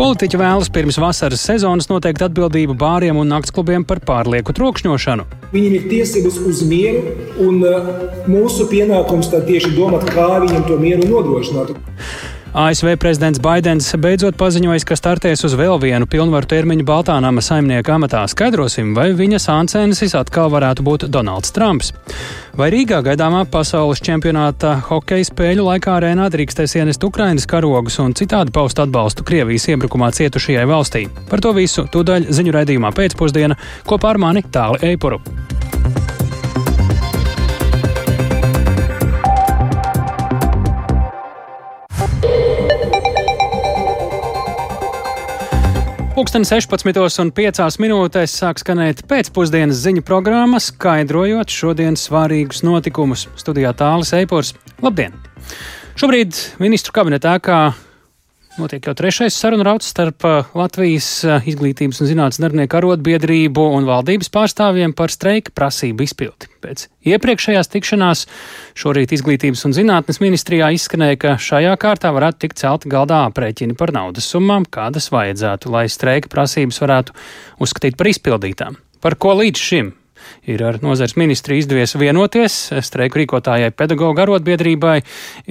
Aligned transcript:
Politiķi 0.00 0.38
vēlas 0.40 0.70
pirms 0.72 0.96
vasaras 0.96 1.42
sezonas 1.44 1.90
noteikt 1.90 2.22
atbildību 2.24 2.72
bāriem 2.80 3.18
un 3.20 3.28
naktsklubiem 3.28 3.82
par 3.84 3.98
pārlieku 4.08 4.54
trokšņošanu. 4.56 5.26
Viņiem 5.52 5.74
ir 5.76 5.82
tiesības 5.90 6.38
uz 6.48 6.62
mieru, 6.64 7.02
un 7.44 7.58
uh, 7.68 7.90
mūsu 8.24 8.64
pienākums 8.70 9.28
tad 9.28 9.44
tieši 9.50 9.74
domāt, 9.74 10.08
kā 10.08 10.38
viņiem 10.40 10.64
to 10.70 10.78
mieru 10.80 11.04
nodrošināt. 11.04 11.74
ASV 12.52 12.96
prezidents 12.98 13.38
Baidens 13.38 13.92
beidzot 13.94 14.34
paziņojis, 14.34 14.82
ka 14.88 14.96
startēs 14.98 15.44
uz 15.46 15.52
vēl 15.54 15.76
vienu 15.78 16.08
pilnvaru 16.10 16.48
termiņu 16.50 16.82
Baltānama 16.88 17.44
saimnieka 17.46 17.94
amatā. 17.94 18.24
Skaidrosim, 18.26 18.90
vai 18.96 19.12
viņa 19.14 19.38
sāncēnesis 19.38 20.16
atkal 20.18 20.50
varētu 20.50 20.82
būt 20.82 21.06
Donalds 21.14 21.54
Trumps. 21.54 21.92
Vai 22.58 22.72
Rīgā 22.74 22.98
gaidāmā 23.06 23.44
pasaules 23.52 24.02
čempionāta 24.02 24.74
hokeja 24.88 25.28
spēļu 25.30 25.68
laikā 25.68 25.94
arēnā 26.00 26.26
drīkstēs 26.34 26.74
ienest 26.80 27.06
Ukrainas 27.06 27.46
karogus 27.46 28.00
un 28.02 28.16
citādi 28.18 28.50
paust 28.56 28.82
atbalstu 28.82 29.22
Krievijas 29.30 29.68
iebrukumā 29.70 30.10
cietušajai 30.18 30.66
valstī. 30.66 31.06
Par 31.30 31.44
to 31.44 31.54
visu 31.54 31.86
tūdaļ 31.86 32.32
ziņu 32.34 32.58
raidījumā 32.58 32.90
pēcpusdiena 32.98 33.60
kopā 33.86 34.16
ar 34.16 34.22
mani 34.26 34.42
Tāli 34.50 34.82
Eipuru. 34.90 35.22
Pūksteni 46.20 46.44
16,5 46.44 47.78
minūtēs 47.80 48.32
sāk 48.42 48.58
skanēt 48.60 48.98
pēcpusdienas 49.08 49.78
ziņu 49.80 50.02
programma, 50.04 50.58
skaidrojot 50.60 51.48
šodienas 51.48 52.02
svarīgus 52.10 52.60
notikumus. 52.60 53.22
Studijā 53.40 53.70
tālāk 53.72 54.12
Eipors. 54.18 54.50
Labdien! 54.84 55.16
Šobrīd 55.96 56.36
ministru 56.60 56.92
kabinetā 56.92 57.38
kā 57.40 57.62
Notiek 58.60 58.84
jau 58.84 58.92
trešais 58.92 59.32
sarunu 59.40 59.64
rauds 59.64 59.86
starp 59.88 60.24
uh, 60.28 60.48
Latvijas 60.58 61.06
uh, 61.24 61.46
izglītības 61.48 62.02
un 62.02 62.08
zinātnes 62.10 62.40
darbinieku 62.42 62.76
arotbiedrību 62.76 63.62
un 63.78 63.86
valdības 63.88 64.28
pārstāvjiem 64.34 64.92
par 64.96 65.12
streika 65.14 65.54
prasību 65.56 66.04
izpildi. 66.04 66.50
Pēc 66.60 66.82
iepriekšējās 67.08 67.72
tikšanās 67.72 68.26
šorīt 68.82 69.14
izglītības 69.16 69.64
un 69.64 69.76
zinātnes 69.78 70.20
ministrijā 70.20 70.68
izskanēja, 70.76 71.20
ka 71.22 71.32
šajā 71.40 71.72
kārtā 71.80 72.12
varētu 72.12 72.44
tikt 72.44 72.60
celti 72.60 72.92
galdā 72.92 73.22
aprēķini 73.30 73.78
par 73.80 73.94
naudas 73.96 74.28
summām, 74.28 74.68
kādas 74.68 75.08
vajadzētu, 75.14 75.72
lai 75.72 75.86
streika 75.88 76.28
prasības 76.28 76.82
varētu 76.84 77.16
uzskatīt 77.64 77.96
par 77.96 78.12
izpildītām. 78.12 78.76
Par 79.00 79.16
ko 79.16 79.38
līdz 79.40 79.64
šim 79.70 79.94
ir 80.50 80.62
ar 80.66 80.80
nozars 80.84 81.16
ministru 81.20 81.56
izdevies 81.58 81.96
vienoties. 82.00 82.58
Streiku 82.86 83.20
rīkotājai 83.20 83.72
pedagoģa 83.76 84.26
arotbiedrībai 84.26 84.98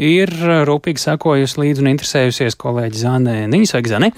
ir 0.10 0.34
rūpīgi 0.70 1.06
sekojusi 1.06 1.64
līdzi 1.64 1.84
un 1.86 1.92
interesējusies 1.94 2.60
kolēģi 2.60 3.04
Zane 3.04 3.36
Niņas 3.52 3.76
vai 3.76 3.84
Zane. 3.94 4.12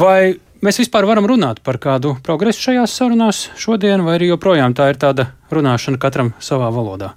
Vai 0.00 0.20
mēs 0.64 0.80
vispār 0.82 1.08
varam 1.08 1.28
runāt 1.28 1.62
par 1.64 1.80
kādu 1.82 2.16
progresu 2.24 2.68
šajās 2.68 2.94
sarunās 3.00 3.48
šodien, 3.60 4.04
vai 4.06 4.18
arī 4.18 4.30
joprojām 4.32 4.76
tā 4.76 4.90
ir 4.92 5.00
tāda 5.00 5.30
runāšana 5.52 6.00
katram 6.00 6.34
savā 6.40 6.70
valodā? 6.74 7.14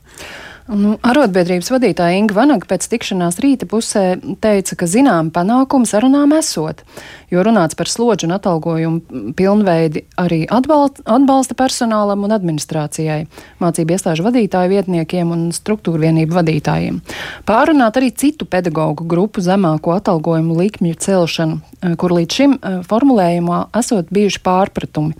Nu, 0.71 0.93
arotbiedrības 1.03 1.67
vadītāja 1.73 2.15
Inga 2.21 2.37
Vanaga 2.37 2.67
pēc 2.69 2.85
tikšanās 2.87 3.35
rīta 3.43 3.67
pusē 3.67 4.03
teica, 4.39 4.77
ka 4.79 4.87
zinām 4.87 5.27
panākumi 5.35 5.89
sarunām 5.89 6.31
esot, 6.37 6.85
jo 7.33 7.43
runāts 7.43 7.75
par 7.75 7.91
slodžu 7.91 8.29
un 8.29 8.35
atalgojumu 8.37 9.33
pilnveidi 9.35 10.05
arī 10.23 10.45
atbalsta, 10.47 11.57
personālam 11.59 12.23
un 12.23 12.35
administrācijai, 12.37 13.25
mācību 13.59 13.97
iestāžu 13.97 14.23
vadītāju 14.29 14.71
vietniekiem 14.71 15.35
un 15.35 15.43
struktūru 15.55 15.99
vienību 16.05 16.39
vadītājiem. 16.39 17.01
Pārunāt 17.49 17.99
arī 17.99 18.13
citu 18.15 18.47
pedagoģu 18.47 19.03
grupu 19.03 19.43
zemāko 19.43 19.97
atalgojumu 19.97 20.55
likmju 20.61 20.95
celšanu, 20.95 21.59
kur 21.99 22.15
līdz 22.15 22.39
šim 22.39 22.55
eh, 22.55 22.79
formulējumā 22.87 23.65
esot 23.83 24.15
bijuši 24.15 24.43
pārpratumi 24.47 25.19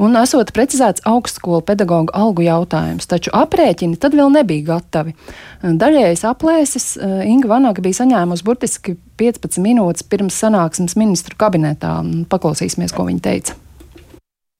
un 0.00 0.16
esot 0.20 0.52
precizēts 0.56 1.04
augstskolu 1.08 1.62
pedagoģu 1.66 2.14
algu 2.16 2.46
jautājums, 2.46 3.08
taču 3.10 3.32
aprēķini 3.36 3.98
tad 4.00 4.16
vēl 4.18 4.32
nebija 4.34 4.72
gatavi. 4.72 5.16
Daļējas 5.62 6.26
aplēses 6.30 6.88
eh, 6.96 7.20
Inga 7.30 7.52
Vanaga 7.56 7.84
bija 7.84 8.02
saņēmusi 8.02 8.46
burtiski 8.46 8.96
15 9.20 9.62
minūtes 9.64 10.06
pirms 10.06 10.40
sanāksmes 10.42 10.98
ministru 11.00 11.38
kabinetā. 11.38 11.98
Paklausīsimies, 12.32 12.94
ko 12.96 13.08
viņa 13.08 13.24
teica. 13.24 13.62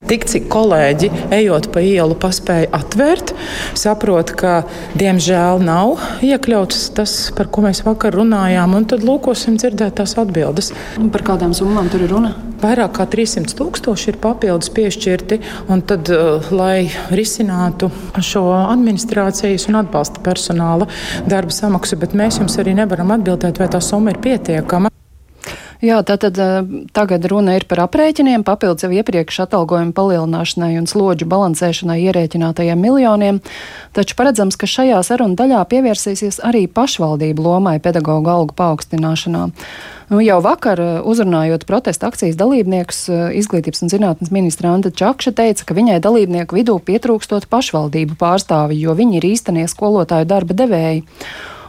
Tik 0.06 0.26
cik 0.28 0.44
kolēģi, 0.52 1.08
ejot 1.34 1.70
pa 1.74 1.80
ielu, 1.82 2.14
paspēja 2.20 2.68
atvērt, 2.76 3.32
saprot, 3.80 4.30
ka 4.38 4.58
diemžēl 5.00 5.64
nav 5.64 5.96
iekļauts 6.22 6.90
tas, 6.94 7.14
par 7.34 7.48
ko 7.50 7.64
mēs 7.64 7.80
vakar 7.86 8.14
runājām, 8.14 8.76
un 8.76 8.86
tad 8.92 9.02
lūkosim 9.08 9.56
dzirdēt 9.58 9.96
tās 9.98 10.14
atbildes. 10.20 10.74
Un 11.00 11.08
par 11.10 11.24
kādām 11.32 11.56
summām 11.56 11.88
tur 11.90 12.04
ir 12.06 12.12
runa? 12.12 12.36
Vairāk 12.62 12.96
kā 12.96 13.06
300 13.12 13.56
tūkstoši 13.58 14.12
ir 14.12 14.18
papildus 14.22 14.72
piešķirti, 14.76 15.40
un 15.68 15.82
tad, 15.82 16.08
eh, 16.10 16.50
lai 16.50 16.88
risinātu 17.10 17.90
šo 18.16 18.44
administrācijas 18.56 19.68
un 19.68 19.82
atbalsta 19.82 20.22
personāla 20.24 20.88
darba 21.28 21.52
samaksu, 21.52 21.98
bet 22.00 22.12
mēs 22.12 22.40
jums 22.40 22.56
arī 22.56 22.74
nevaram 22.74 23.12
atbildēt, 23.16 23.58
vai 23.58 23.68
tā 23.68 23.82
summa 23.82 24.10
ir 24.10 24.18
pietiekama. 24.18 24.95
Jā, 25.84 25.98
tātad 26.06 26.38
tagad 26.96 27.26
runa 27.28 27.58
ir 27.58 27.66
par 27.68 27.82
aprēķiniem, 27.84 28.46
papildus 28.46 28.86
jau 28.86 28.92
iepriekš 28.96 29.42
atalgojuma 29.44 29.92
palielināšanai 29.96 30.76
un 30.80 30.88
slodžu 30.88 31.28
balansēšanai 31.28 31.98
ierēķinātajiem 32.06 32.80
miljoniem, 32.80 33.42
taču 33.96 34.16
paredzams, 34.16 34.56
ka 34.56 34.68
šajā 34.70 35.02
sarunu 35.04 35.36
daļā 35.36 35.60
pievērsīsies 35.68 36.40
arī 36.48 36.64
pašvaldību 36.72 37.44
lomai 37.44 37.76
pedagoģu 37.84 38.32
algu 38.32 38.56
paaugstināšanā. 38.56 39.44
Nu, 40.06 40.20
jau 40.22 40.38
vakar, 40.38 40.80
uzrunājot 41.02 41.66
protesta 41.66 42.08
akcijas 42.08 42.38
dalībniekus, 42.38 43.00
izglītības 43.40 43.82
un 43.82 43.90
zinātnes 43.90 44.30
ministra 44.32 44.70
Anta 44.70 44.92
Čakša 44.94 45.34
teica, 45.36 45.66
ka 45.66 45.76
viņai 45.76 45.98
dalībnieku 46.04 46.56
vidū 46.56 46.78
pietrūkstot 46.78 47.48
pašvaldību 47.50 48.16
pārstāvi, 48.20 48.78
jo 48.80 48.94
viņi 48.96 49.18
ir 49.18 49.28
īstenie 49.34 49.66
skolotāju 49.68 50.30
darba 50.30 50.56
devēji. 50.56 51.04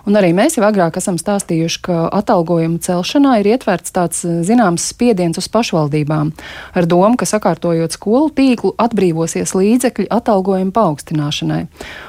Un 0.08 0.16
arī 0.16 0.30
mēs 0.32 0.56
jau 0.56 0.64
agrāk 0.64 0.96
esam 1.02 1.18
stāstījuši, 1.20 1.80
ka 1.84 1.96
atalgojuma 2.16 2.80
celšanā 2.84 3.38
ir 3.42 3.50
ietverts 3.52 3.92
tāds 3.96 4.24
eh, 4.24 4.40
zināms 4.48 4.86
spiediens 4.94 5.40
uz 5.40 5.50
pašvaldībām, 5.52 6.32
ar 6.80 6.88
domu, 6.88 7.18
ka 7.20 7.28
sakārtojot 7.28 7.98
skolu 7.98 8.32
tīklu 8.38 8.72
atbrīvosies 8.80 9.52
līdzekļi 9.58 10.08
atalgojuma 10.16 10.72
paaugstināšanai. 10.78 11.66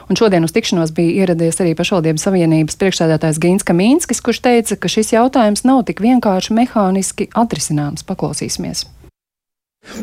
Un 0.09 0.21
šodien 0.21 0.47
uz 0.47 0.55
tikšanos 0.55 0.95
bija 0.95 1.25
ieradies 1.25 1.59
arī 1.59 1.75
pašvaldības 1.79 2.29
savienības 2.29 2.79
priekšsēdētājs 2.79 3.43
Gīns 3.43 3.67
Kamīnskis, 3.67 4.23
kurš 4.23 4.45
teica, 4.47 4.79
ka 4.79 4.93
šis 4.93 5.17
jautājums 5.17 5.67
nav 5.67 5.83
tik 5.91 6.05
vienkārši 6.05 6.55
mehāniski 6.55 7.33
atrisināms. 7.35 8.07
Paklausīsimies! 8.07 8.87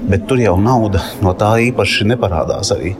Bet 0.10 0.26
tur 0.30 0.40
jau 0.42 0.56
nauda 0.62 1.02
no 1.24 1.34
tā 1.38 1.56
īpaši 1.70 2.08
neparādās 2.10 2.72
arī. 2.76 2.96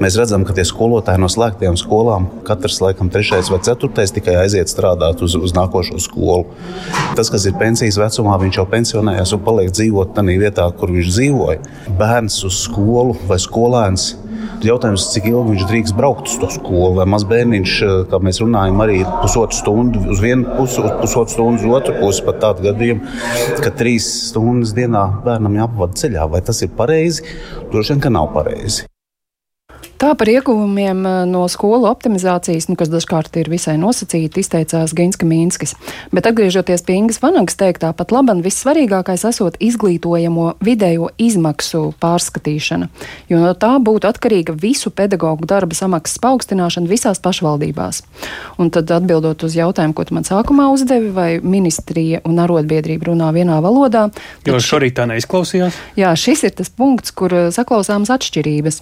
Mēs 0.00 0.16
redzam, 0.18 0.44
ka 0.46 0.54
tie 0.56 0.64
skolotāji 0.66 1.20
no 1.20 1.28
slēgtiem 1.30 1.76
skolām, 1.80 2.28
katrs 2.46 2.78
laikam 2.84 3.10
trešais 3.12 3.50
vai 3.52 3.58
ceturtais 3.66 4.14
tikai 4.14 4.36
aiziet 4.42 4.70
strādāt 4.70 5.20
uz, 5.24 5.34
uz 5.36 5.54
nākošo 5.56 5.98
skolu. 6.00 6.46
Tas, 7.18 7.30
kas 7.32 7.48
ir 7.48 7.58
pensijas 7.60 7.98
vecumā, 8.00 8.38
viņš 8.40 8.60
jau 8.60 8.66
pensionējas 8.70 9.34
un 9.36 9.44
paliek 9.44 9.74
dzīvot 9.74 10.14
tajā 10.16 10.38
vietā, 10.40 10.68
kur 10.78 10.94
viņš 10.94 11.12
dzīvoja. 11.12 11.60
Bērns 11.98 12.40
uz 12.48 12.62
skolu 12.64 13.18
vai 13.28 13.40
skolēns 13.42 14.12
Jautājums, 14.66 15.04
cik 15.12 15.28
ilgi 15.30 15.54
viņš 15.54 15.64
drīkst 15.70 15.96
braukt 15.98 16.26
uz 16.30 16.34
to 16.42 16.48
skolu, 16.50 16.96
vai 16.98 17.06
mazbērniņš, 17.12 17.74
kā 18.10 18.18
mēs 18.24 18.40
runājam, 18.42 18.82
arī 18.82 19.00
ir 19.04 19.12
pusotru 19.22 19.54
stundu 19.54 20.02
uz 20.10 20.22
vienu 20.24 20.48
pusi, 20.56 20.82
uz 20.82 20.98
pusotru 21.02 21.36
stundu 21.36 21.62
uz 21.62 21.78
otru 21.78 21.94
pusi. 22.00 22.24
Pat 22.26 22.42
tādu 22.42 22.66
gadījumu, 22.66 23.16
ka 23.62 23.72
trīs 23.78 24.10
stundas 24.32 24.74
dienā 24.76 25.06
bērnam 25.24 25.62
jāpavada 25.62 26.02
ceļā. 26.02 26.26
Vai 26.34 26.42
tas 26.44 26.62
ir 26.66 26.74
pareizi? 26.78 27.26
Droši 27.70 27.94
vien, 27.94 28.06
ka 28.08 28.14
nav 28.18 28.32
pareizi. 28.34 28.88
Tā 29.98 30.12
par 30.14 30.28
ieguvumiem 30.30 31.00
eh, 31.10 31.14
no 31.26 31.40
skolu 31.50 31.88
optimizācijas, 31.90 32.68
nu, 32.70 32.76
kas 32.78 32.90
dažkārt 32.92 33.34
ir 33.40 33.48
visai 33.50 33.74
nosacīti, 33.82 34.44
izteicās 34.44 34.92
Ginska 34.94 35.26
Mīnskis. 35.26 35.72
Bet 36.14 36.28
atgriežoties 36.30 36.84
pie 36.86 37.00
Ingas 37.00 37.18
Vanagas 37.18 37.58
teiktā, 37.58 37.90
pat 37.98 38.12
laban 38.14 38.38
vissvarīgākais 38.44 39.24
esot 39.26 39.56
izglītojamo 39.58 40.52
vidējo 40.62 41.08
izmaksu 41.18 41.80
pārskatīšana, 41.98 42.86
jo 43.26 43.40
no 43.42 43.50
tā 43.58 43.72
būtu 43.82 44.06
atkarīga 44.06 44.54
visu 44.54 44.92
pedagoģu 44.94 45.48
darba 45.50 45.74
samaksas 45.74 46.22
paaugstināšana 46.22 46.86
visās 46.86 47.18
pašvaldībās. 47.24 48.04
Un 48.62 48.70
tad 48.70 48.92
atbildot 48.94 49.42
uz 49.48 49.56
jautājumu, 49.58 49.96
ko 49.98 50.06
tu 50.06 50.14
man 50.14 50.28
sākumā 50.28 50.68
uzdevi, 50.76 51.10
vai 51.10 51.28
ministrija 51.42 52.22
un 52.22 52.38
arotbiedrība 52.44 53.10
runā 53.10 53.32
vienā 53.34 53.58
valodā. 53.66 54.06
Jo 54.46 54.62
šorīt 54.62 54.94
tā 55.00 55.08
neizklausījās? 55.10 55.82
Jā, 55.98 56.14
šis 56.14 56.46
ir 56.46 56.54
tas 56.62 56.70
punkts, 56.70 57.10
kur 57.10 57.34
eh, 57.34 57.50
saklausāmas 57.58 58.14
atšķirības 58.14 58.80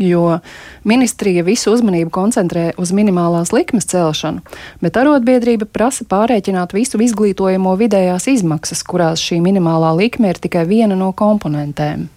jo 0.00 0.38
ministrija 0.84 1.44
visu 1.44 1.74
uzmanību 1.74 2.10
koncentrē 2.14 2.70
uz 2.80 2.92
minimālās 2.96 3.52
likmes 3.54 3.88
celšanu, 3.90 4.42
bet 4.80 4.96
arotbiedrība 5.00 5.68
prasa 5.70 6.06
pārreikināt 6.08 6.74
visu 6.76 7.00
izglītojamo 7.00 7.74
vidējās 7.80 8.30
izmaksas, 8.32 8.82
kurās 8.86 9.22
šī 9.22 9.40
minimālā 9.44 9.92
likme 9.98 10.32
ir 10.32 10.40
tikai 10.40 10.64
viena 10.68 10.98
no 10.98 11.12
komponentēm. 11.16 12.08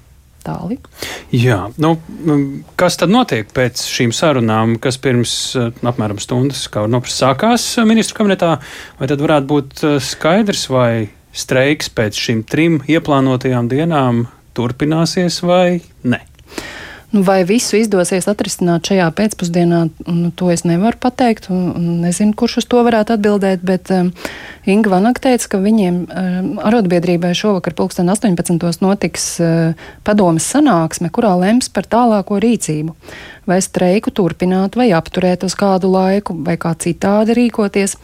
Tāli. 0.43 0.75
Jā, 1.31 1.69
nu, 1.79 1.93
kas 2.75 2.97
tad 2.99 3.13
notiek 3.13 3.47
pēc 3.55 3.79
šīm 3.87 4.11
sarunām, 4.11 4.73
kas 4.83 4.97
pirms 4.99 5.35
eh, 5.55 5.69
apmēram 5.87 6.19
stundas, 6.19 6.65
kā 6.67 6.83
noprast, 6.91 7.21
sākās 7.21 7.67
ministru 7.87 8.17
kabinetā? 8.17 8.57
Vai 8.99 9.07
tad 9.07 9.23
varētu 9.23 9.47
būt 9.53 9.85
eh, 9.87 9.95
skaidrs, 10.03 10.65
vai 10.67 10.91
streiks 11.31 11.87
pēc 11.95 12.19
šīm 12.19 12.43
trim 12.43 12.81
ieplānotajām 12.91 13.71
dienām 13.71 14.25
turpināsies 14.57 15.39
vai 15.47 15.79
ne? 16.03 16.19
Nu, 17.13 17.21
vai 17.21 17.43
visu 17.45 17.77
izdosies 17.77 18.25
atrisināt 18.25 18.89
šajā 18.89 19.05
pēcpusdienā, 19.13 19.83
nu, 20.09 20.31
to 20.33 20.47
es 20.49 20.63
nevaru 20.65 20.97
pateikt. 20.97 21.45
Nezinu, 21.77 22.33
kurš 22.33 22.63
uz 22.63 22.67
to 22.71 22.79
varētu 22.81 23.13
atbildēt, 23.13 23.61
bet 23.61 23.91
um, 23.93 24.09
Inga 24.65 24.95
Vanak 24.95 25.21
teica, 25.21 25.51
ka 25.51 25.59
viņiem 25.61 25.99
um, 26.07 26.47
arotbiedrībai 26.65 27.35
šovakar 27.37 27.77
pulksten 27.77 28.09
18. 28.09 28.57
notiks 28.81 29.27
uh, 29.45 29.85
padomas 30.01 30.49
sanāksme, 30.55 31.13
kurā 31.13 31.35
lems 31.37 31.69
par 31.69 31.85
tālāko 31.85 32.41
rīcību. 32.41 32.97
Vai 33.45 33.59
streiku 33.61 34.09
turpināt, 34.15 34.73
vai 34.79 34.89
apturēt 34.95 35.43
uz 35.45 35.53
kādu 35.59 35.91
laiku, 35.93 36.33
vai 36.47 36.55
kā 36.57 36.71
citādi 36.79 37.35
rīkoties. 37.37 37.97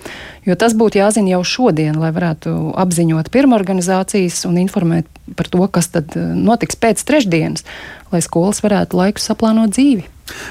Jo 0.46 0.54
tas 0.60 0.76
būtu 0.78 1.00
jāzina 1.00 1.38
jau 1.38 1.46
šodien, 1.48 1.98
lai 1.98 2.12
varētu 2.14 2.76
apziņot 2.78 3.32
pirmorganizācijas 3.34 4.44
un 4.50 4.60
informēt 4.62 5.10
par 5.40 5.50
to, 5.50 5.66
kas 5.74 5.90
tad 5.96 6.14
uh, 6.14 6.36
notiks 6.38 6.78
pēc 6.78 7.02
trešdienas 7.10 7.66
lai 8.12 8.22
skolas 8.26 8.64
varētu 8.66 9.00
laiku 9.00 9.24
saplānot 9.24 9.76
dzīvi. 9.76 10.08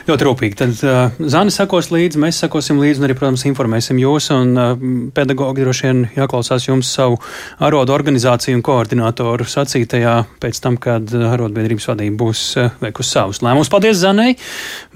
Ļoti 0.09 0.27
rūpīgi. 0.29 0.57
Tad 0.59 0.83
uh, 0.87 1.29
Zana 1.31 1.53
sekos 1.53 1.91
līdzi, 1.93 2.21
mēs 2.23 2.41
sekosim 2.43 2.81
līdzi 2.81 3.03
un 3.03 3.09
arī, 3.09 3.17
protams, 3.19 3.45
informēsim 3.49 4.01
jūs. 4.01 4.31
Un 4.35 4.55
uh, 4.59 4.73
pedagogi 5.15 5.65
droši 5.65 5.87
vien 5.87 6.03
jāklausās 6.17 6.69
jums 6.69 6.91
savu 6.97 7.19
arodu 7.65 7.95
organizāciju 7.95 8.59
un 8.59 8.65
koordinātoru 8.67 9.47
sacītajā 9.49 10.15
pēc 10.43 10.61
tam, 10.65 10.79
kad 10.81 11.13
arotbiedrības 11.13 11.91
vadība 11.93 12.19
būs 12.25 12.45
uh, 12.59 12.73
veikusi 12.83 13.15
savus 13.15 13.43
lēmumus. 13.45 13.71
Paldies, 13.73 14.01
Zanai! 14.03 14.33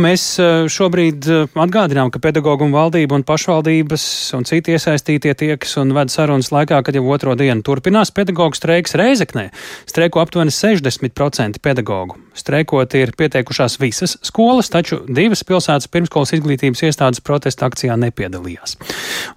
Mēs 0.02 0.26
uh, 0.42 0.64
šobrīd 0.72 1.28
uh, 1.30 1.60
atgādinām, 1.66 2.12
ka 2.12 2.22
pedagogu 2.22 2.66
un 2.66 2.74
valdību 2.74 3.20
un 3.20 3.26
pašvaldības 3.28 4.06
un 4.38 4.48
citi 4.48 4.76
iesaistītie 4.76 5.36
tiekas 5.38 5.76
un 5.82 5.94
ved 5.96 6.12
sarunas 6.12 6.52
laikā, 6.54 6.80
kad 6.86 6.96
jau 6.96 7.04
otro 7.12 7.36
dienu 7.38 7.64
turpinās 7.66 8.14
pedagogu 8.14 8.58
streiks 8.58 8.96
Reizeknē. 8.98 9.48
Streiko 9.88 10.22
aptuveni 10.22 10.54
60% 10.54 11.62
pedagogu. 11.62 12.18
Streikot 12.36 12.94
ir 12.96 13.12
pieteikušās 13.18 13.76
visas 13.82 14.16
skolas 14.24 14.71
taču 14.72 15.02
divas 15.06 15.44
pilsētas 15.46 15.90
pirmskolas 15.92 16.32
izglītības 16.36 16.82
iestādes 16.88 17.22
protesta 17.24 17.68
akcijā 17.68 17.96
nepiedalījās. 18.00 18.76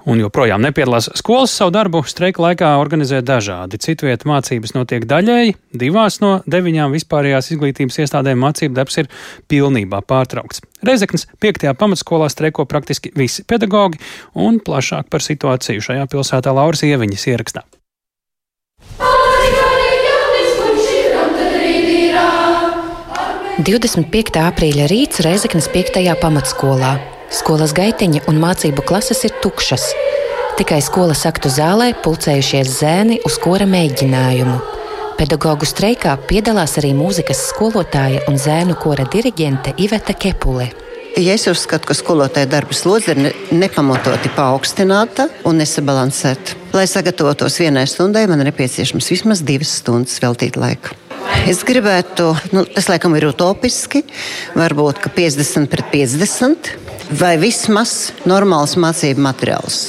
Un 0.10 0.22
joprojām 0.24 0.64
nepiedalās 0.66 1.10
skolas 1.20 1.54
savu 1.56 1.74
darbu 1.76 2.04
streika 2.10 2.44
laikā 2.46 2.72
organizē 2.82 3.22
dažādi. 3.26 3.80
Citvieta 3.82 4.30
mācības 4.30 4.76
notiek 4.78 5.08
daļēji, 5.10 5.58
divās 5.76 6.22
no 6.24 6.38
deviņām 6.50 6.96
vispārējās 6.96 7.52
izglītības 7.56 8.02
iestādēm 8.06 8.42
mācību 8.46 8.80
darbs 8.80 9.02
ir 9.04 9.12
pilnībā 9.52 10.02
pārtraukts. 10.08 10.64
Reizeknas 10.86 11.28
5. 11.42 11.72
pamatskolā 11.80 12.30
streiko 12.32 12.68
praktiski 12.70 13.14
visi 13.18 13.46
pedagoģi, 13.48 14.02
un 14.48 14.62
plašāk 14.64 15.10
par 15.12 15.26
situāciju 15.26 15.84
šajā 15.90 16.12
pilsētā 16.12 16.54
Lauras 16.56 16.86
Ieviņas 16.86 17.32
ierakstā. 17.34 17.66
25. 23.56 24.36
aprīļa 24.36 24.86
rīts 24.92 25.22
Reizeknas 25.24 25.70
5. 25.72 26.02
pamatskolā. 26.20 26.90
Skolas 27.32 27.72
gaitiņa 27.72 28.26
un 28.28 28.42
mācību 28.42 28.84
klases 28.84 29.22
ir 29.24 29.32
tukšas. 29.40 29.86
Tikai 30.60 30.82
skolas 30.84 31.22
aktu 31.30 31.48
zālē 31.48 31.94
pulcējušies 32.04 32.74
zēni 32.82 33.22
uz 33.24 33.38
kora 33.40 33.64
mēģinājumu. 33.72 34.58
Pedagoģu 35.16 35.70
streikā 35.72 36.18
piedalās 36.28 36.76
arī 36.82 36.92
mūzikas 36.98 37.46
skolotāja 37.54 38.26
un 38.28 38.36
zēnu 38.36 38.76
kora 38.76 39.08
diriģente 39.08 39.78
Iveta 39.80 40.18
Kepule. 40.20 40.68
Ja 41.16 41.38
es 41.40 41.48
uzskatu, 41.48 41.88
ka 41.88 41.96
skolotāja 41.96 42.52
darba 42.58 42.76
slodze 42.76 43.16
ir 43.16 43.24
ne, 43.24 43.34
nepamatoti 43.56 44.36
paaugstināta 44.36 45.30
un 45.48 45.64
nesabalansēta. 45.64 46.60
Lai 46.76 46.84
sagatavotos 46.92 47.56
vienai 47.64 47.88
stundai, 47.88 48.28
man 48.28 48.44
ir 48.44 48.52
nepieciešams 48.52 49.12
vismaz 49.16 49.48
divas 49.48 49.78
stundas 49.80 50.20
veltīt 50.20 50.60
laiku. 50.60 51.05
Es 51.46 51.62
gribētu, 51.66 52.32
nu, 52.56 52.64
tas 52.66 52.88
laikam 52.90 53.14
ir 53.18 53.28
utopiski, 53.30 54.02
varbūt 54.58 55.04
50 55.14 55.70
pret 55.70 55.92
50 55.94 56.72
vai 57.20 57.36
vismaz 57.38 58.12
normāls 58.26 58.76
mācību 58.82 59.22
materiāls. 59.22 59.80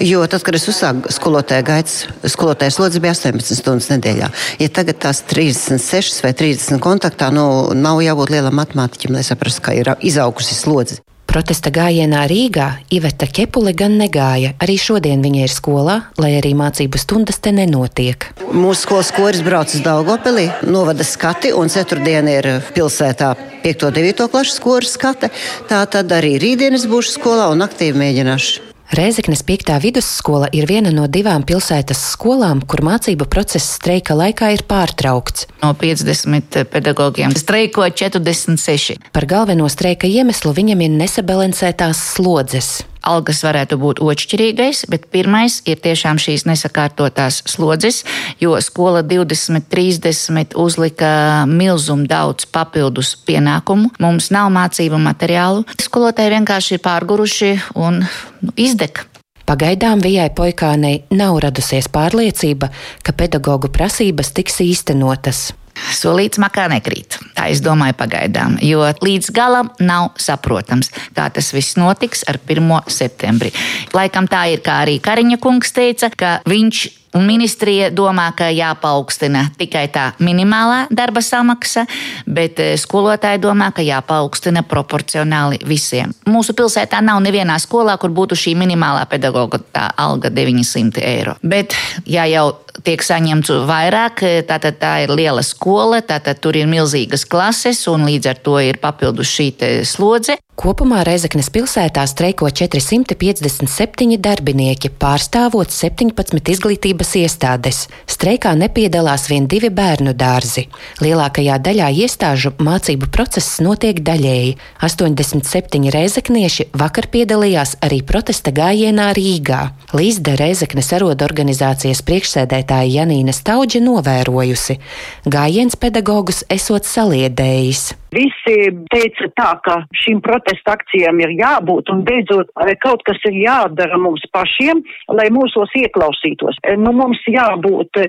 Jo 0.00 0.24
tad, 0.30 0.44
kad 0.46 0.56
es 0.56 0.64
uzsāku 0.72 1.12
skolotāju 1.12 1.66
gaitas, 1.68 1.98
skolotājas 2.32 2.78
slodzi 2.80 3.02
bija 3.04 3.12
18 3.16 3.60
stundas 3.60 3.90
nedēļā. 3.92 4.30
Ja 4.62 4.70
tagad 4.72 5.02
tās 5.04 5.20
36 5.28 6.22
vai 6.24 6.32
30 6.36 6.80
kontaktā, 6.84 7.28
nu, 7.34 7.46
nav 7.76 8.00
jābūt 8.04 8.32
lielam 8.32 8.56
matemātiķim, 8.56 9.18
lai 9.18 9.26
saprastu, 9.26 9.66
ka 9.68 9.76
ir 9.76 9.92
izaugusi 10.00 10.56
slodze. 10.56 11.02
Protesta 11.36 11.68
gājienā 11.68 12.22
Rīgā 12.30 12.66
Iveta 12.96 13.26
Kepule 13.28 13.74
gan 13.76 13.98
negāja. 14.00 14.54
Arī 14.64 14.78
šodien 14.80 15.20
viņa 15.20 15.42
ir 15.44 15.52
skolā, 15.52 15.96
lai 16.16 16.30
arī 16.38 16.54
mācību 16.56 16.96
stundas 16.96 17.42
te 17.44 17.50
nenotiek. 17.52 18.24
Mūsu 18.56 18.86
skolas 18.86 19.10
koris 19.12 19.42
brauc 19.44 19.68
uz 19.68 19.82
Daugopilī, 19.84 20.46
novada 20.64 21.04
skati, 21.04 21.50
un 21.52 21.68
ceturtdien 21.68 22.30
ir 22.32 22.48
pilsētā 22.72 23.34
5. 23.66 23.84
un 23.90 23.98
9. 23.98 24.30
klases 24.32 24.62
koris 24.64 24.94
skate. 24.96 25.28
Tā 25.68 25.82
tad 25.92 26.16
arī 26.16 26.38
rītdienas 26.40 26.88
būšu 26.88 27.18
skolā 27.18 27.50
un 27.52 27.68
aktīvi 27.68 28.00
mēģināšu. 28.00 28.65
Reizeknas 28.94 29.42
5. 29.42 29.82
vidusskola 29.82 30.46
ir 30.54 30.68
viena 30.70 30.92
no 30.94 31.08
divām 31.10 31.42
pilsētas 31.42 31.98
skolām, 32.12 32.60
kur 32.62 32.84
mācību 32.86 33.26
process 33.26 33.74
streika 33.80 34.14
laikā 34.14 34.52
ir 34.54 34.62
pārtraukts. 34.68 35.48
No 35.64 35.72
50 35.74 36.62
pedagogiem 36.70 37.34
streiko 37.34 37.88
46. 37.90 39.00
Par 39.12 39.26
galveno 39.26 39.66
streika 39.72 40.06
iemeslu 40.06 40.54
viņam 40.54 40.86
ir 40.86 40.94
nesabalansētās 41.02 42.04
slodzes 42.14 42.76
algas 43.06 43.42
varētu 43.46 43.78
būt 43.80 44.02
otršķirīgais, 44.04 44.84
bet 44.92 45.08
pirmais 45.14 45.60
ir 45.68 45.80
tiešām 45.82 46.20
šīs 46.22 46.46
nesakārtotās 46.48 47.42
slodzes, 47.48 48.02
jo 48.42 48.56
skola 48.64 49.02
2030 49.06 50.56
uzlika 50.58 51.10
milzumu 51.50 52.08
daudz 52.10 52.48
papildus 52.50 53.14
pienākumu. 53.26 53.92
Mums 54.02 54.30
nav 54.34 54.50
mācību 54.54 55.00
materiālu. 55.02 55.66
Skolotāji 55.82 56.34
vienkārši 56.36 56.78
ir 56.78 56.82
pārguruši 56.84 57.52
un 57.74 58.02
nu, 58.02 58.56
izdeg. 58.56 59.04
Pagaidām 59.46 60.00
Vijai 60.02 60.32
Poikānei 60.34 61.04
nav 61.14 61.36
radusies 61.44 61.86
pārliecība, 61.94 62.72
ka 63.06 63.14
pedagoģu 63.14 63.70
prasības 63.70 64.32
tiks 64.34 64.58
īstenotas. 64.64 65.52
Solīts 65.96 66.40
makā 66.42 66.66
nekrīt. 66.72 67.18
Tā 67.36 67.48
es 67.52 67.62
domāju 67.64 67.96
pagaidām, 68.00 68.56
jo 68.64 68.84
līdz 69.04 69.30
galam 69.36 69.70
nav 69.80 70.12
saprotams, 70.20 70.92
kā 71.16 71.28
tas 71.32 71.52
viss 71.54 71.78
notiks 71.80 72.24
ar 72.28 72.40
1. 72.42 72.70
septembri. 72.92 73.52
Laikam 73.96 74.28
tā 74.30 74.46
ir, 74.54 74.64
kā 74.64 74.82
arī 74.86 74.98
Kariņa 75.04 75.40
kungs 75.42 75.74
teica, 75.76 76.10
ka 76.10 76.38
viņš 76.48 76.86
Un 77.16 77.24
ministrija 77.24 77.88
domā, 77.94 78.28
ka 78.36 78.50
jāpaukstina 78.52 79.46
tikai 79.56 79.86
tā 79.92 80.10
minimālā 80.20 80.84
darba 80.92 81.22
samaksa, 81.24 81.86
bet 82.28 82.60
eh, 82.60 82.74
skolotāji 82.80 83.40
domā, 83.40 83.70
ka 83.72 83.84
jāpaukstina 83.84 84.64
proporcionāli 84.68 85.62
visiem. 85.64 86.12
Mūsu 86.28 86.52
pilsētā 86.58 87.00
nav 87.04 87.22
nevienā 87.24 87.56
skolā, 87.62 87.96
kur 88.00 88.12
būtu 88.12 88.36
šī 88.36 88.56
minimālā 88.60 89.06
pedagoga 89.08 89.62
alga 89.96 90.30
900 90.30 91.04
eiro. 91.06 91.36
Bet, 91.40 91.76
ja 92.04 92.26
jau 92.28 92.50
tiek 92.84 93.00
saņemts 93.02 93.54
vairāk, 93.68 94.20
tātad 94.48 94.76
tā 94.82 94.92
ir 95.06 95.14
liela 95.16 95.44
skola, 95.46 96.02
tātad 96.04 96.42
tur 96.44 96.58
ir 96.58 96.68
milzīgas 96.68 97.24
klases 97.28 97.86
un 97.88 98.04
līdz 98.08 98.32
ar 98.34 98.42
to 98.44 98.58
ir 98.60 98.80
papildus 98.82 99.32
šī 99.32 99.52
slodze. 99.88 100.36
Kopumā 100.56 101.02
Reizeknas 101.04 101.50
pilsētā 101.52 102.00
streiko 102.08 102.48
457 102.48 104.16
darbinieki, 104.24 104.88
pārstāvot 104.88 105.68
17 105.68 106.48
izglītības 106.54 107.10
iestādes. 107.20 107.82
Streikā 108.08 108.54
nepiedalās 108.56 109.26
vien 109.28 109.44
divi 109.52 109.68
bērnu 109.68 110.14
dārzi. 110.16 110.64
Lielākajā 111.04 111.58
daļā 111.60 111.90
iestāžu 112.00 112.54
mācību 112.56 113.10
process 113.12 113.58
notiek 113.60 114.00
daļēji. 114.00 114.56
87 114.80 115.92
reizeknieši 115.92 116.70
vakar 116.72 117.10
piedalījās 117.12 117.76
arī 117.84 118.00
protesta 118.00 118.48
gājienā 118.56 119.10
Rīgā. 119.20 119.60
Līdz 119.92 120.32
Reizeknas 120.40 120.88
arodu 120.96 121.28
organizācijas 121.28 122.00
priekšsēdētāja 122.08 123.02
Janīna 123.02 123.36
Staudža 123.36 123.84
novērojusi. 123.84 124.80
Gājiens 125.28 125.76
pedagogus 125.76 126.46
esot 126.48 126.88
saliedējis. 126.88 127.90
Visi 128.14 128.56
teica 128.92 129.28
tā, 129.36 129.50
ka 129.64 129.76
šīm 130.04 130.20
protesta 130.24 130.76
akcijām 130.76 131.18
ir 131.24 131.32
jābūt 131.40 131.90
un 131.92 132.04
beidzot 132.06 132.52
kaut 132.82 133.02
kas 133.06 133.18
ir 133.28 133.38
jādara 133.42 133.98
mums 133.98 134.22
pašiem, 134.32 134.82
lai 135.10 135.26
mūsos 135.34 135.72
ieklausītos. 135.78 136.58
E, 136.62 136.76
nu, 136.78 136.92
mums 136.96 137.22
jābūt 137.30 138.00
e, 138.02 138.06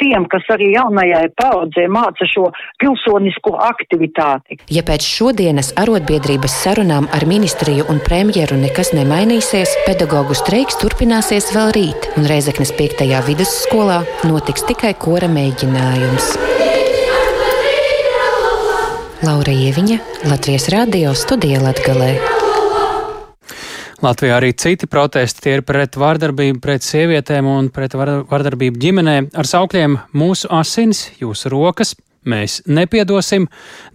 tiem, 0.00 0.26
kas 0.32 0.46
arī 0.54 0.72
jaunajai 0.74 1.28
paudzē 1.38 1.86
māca 1.92 2.26
šo 2.28 2.48
pilsonisko 2.82 3.54
aktivitāti. 3.68 4.58
Ja 4.72 4.82
pēc 4.86 5.06
šodienas 5.06 5.72
arotbiedrības 5.78 6.58
sarunām 6.64 7.08
ar 7.14 7.28
ministriju 7.28 7.86
un 7.92 8.02
premjeru 8.04 8.58
nekas 8.60 8.92
nemainīsies, 8.96 9.76
pedagoģu 9.86 10.38
streiks 10.42 10.80
turpināsies 10.82 11.52
vēl 11.54 11.74
rīt, 11.76 12.10
un 12.18 12.28
Reizeknas 12.30 12.74
5. 12.76 13.06
vidusskolā 13.30 14.02
notiks 14.26 14.66
tikai 14.66 14.94
kora 14.98 15.30
mēģinājums. 15.30 16.55
Laura 19.24 19.48
Ieviņa, 19.48 19.94
Latvijas 20.28 20.66
Rādio 20.68 21.14
studija 21.16 21.56
Latgalē. 21.62 22.10
Latvijā 24.04 24.34
arī 24.36 24.50
citi 24.52 24.84
protesti 24.92 25.54
ir 25.54 25.62
pret 25.64 25.96
vārdarbību 25.96 26.60
pret 26.60 26.84
sievietēm 26.84 27.48
un 27.48 27.70
pret 27.72 27.96
vārdarbību 27.96 28.76
ģimenē 28.82 29.14
ar 29.32 29.48
saukļiem 29.48 29.96
Mūsu 30.12 30.50
asinis, 30.52 31.06
jūsu 31.16 31.48
rokas, 31.54 31.94
Mēs 32.26 32.58
nepiedosim 32.66 33.46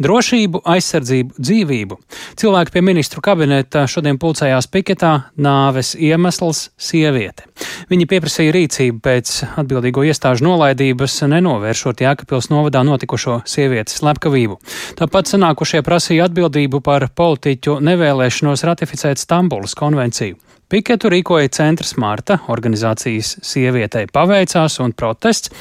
drošību, 0.01 0.61
aizsardzību, 0.73 1.35
dzīvību. 1.35 1.97
Cilvēki 2.39 2.71
pie 2.75 2.83
ministru 2.85 3.23
kabineta 3.23 3.83
šodien 3.91 4.19
pulcējās 4.21 4.69
piketā 4.71 5.11
nāves 5.35 5.93
iemesls- 5.99 6.69
sieviete. 6.89 7.49
Viņi 7.91 8.07
pieprasīja 8.07 8.53
rīcību 8.55 9.01
pēc 9.03 9.33
atbildīgo 9.59 10.05
iestāžu 10.07 10.47
nolaidības, 10.47 11.19
nenovēršot 11.27 12.05
Jēkabpils 12.05 12.47
novadā 12.53 12.85
notikušo 12.87 13.41
sievietes 13.45 13.99
slepkavību. 13.99 14.59
Tāpat 14.95 15.27
sanākušie 15.27 15.83
prasīja 15.83 16.29
atbildību 16.29 16.81
par 16.81 17.09
politiķu 17.09 17.79
nevēlēšanos 17.83 18.63
ratificēt 18.63 19.19
Stambulas 19.19 19.75
konvenciju. 19.75 20.39
Piketu 20.71 21.09
rīkoja 21.11 21.49
Centrs 21.51 21.97
Marta, 21.99 22.37
organizācijas 22.47 23.33
sievietei 23.43 24.05
paveicās 24.07 24.77
un 24.79 24.95
protests. 24.95 25.51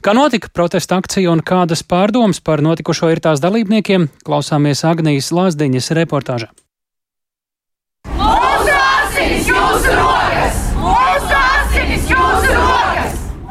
Kā 0.00 0.16
notika 0.16 0.48
protesta 0.56 0.96
akcija 1.02 1.34
un 1.34 1.44
kādas 1.44 1.84
pārdomas 1.84 2.40
par 2.40 2.64
notikušo 2.64 3.12
ir 3.12 3.20
tās 3.20 3.44
dalībniekiem, 3.44 4.08
klausāmies 4.24 4.86
Agnijas 4.88 5.34
Lāsdiņas 5.36 5.92
reportāžā. 6.00 6.48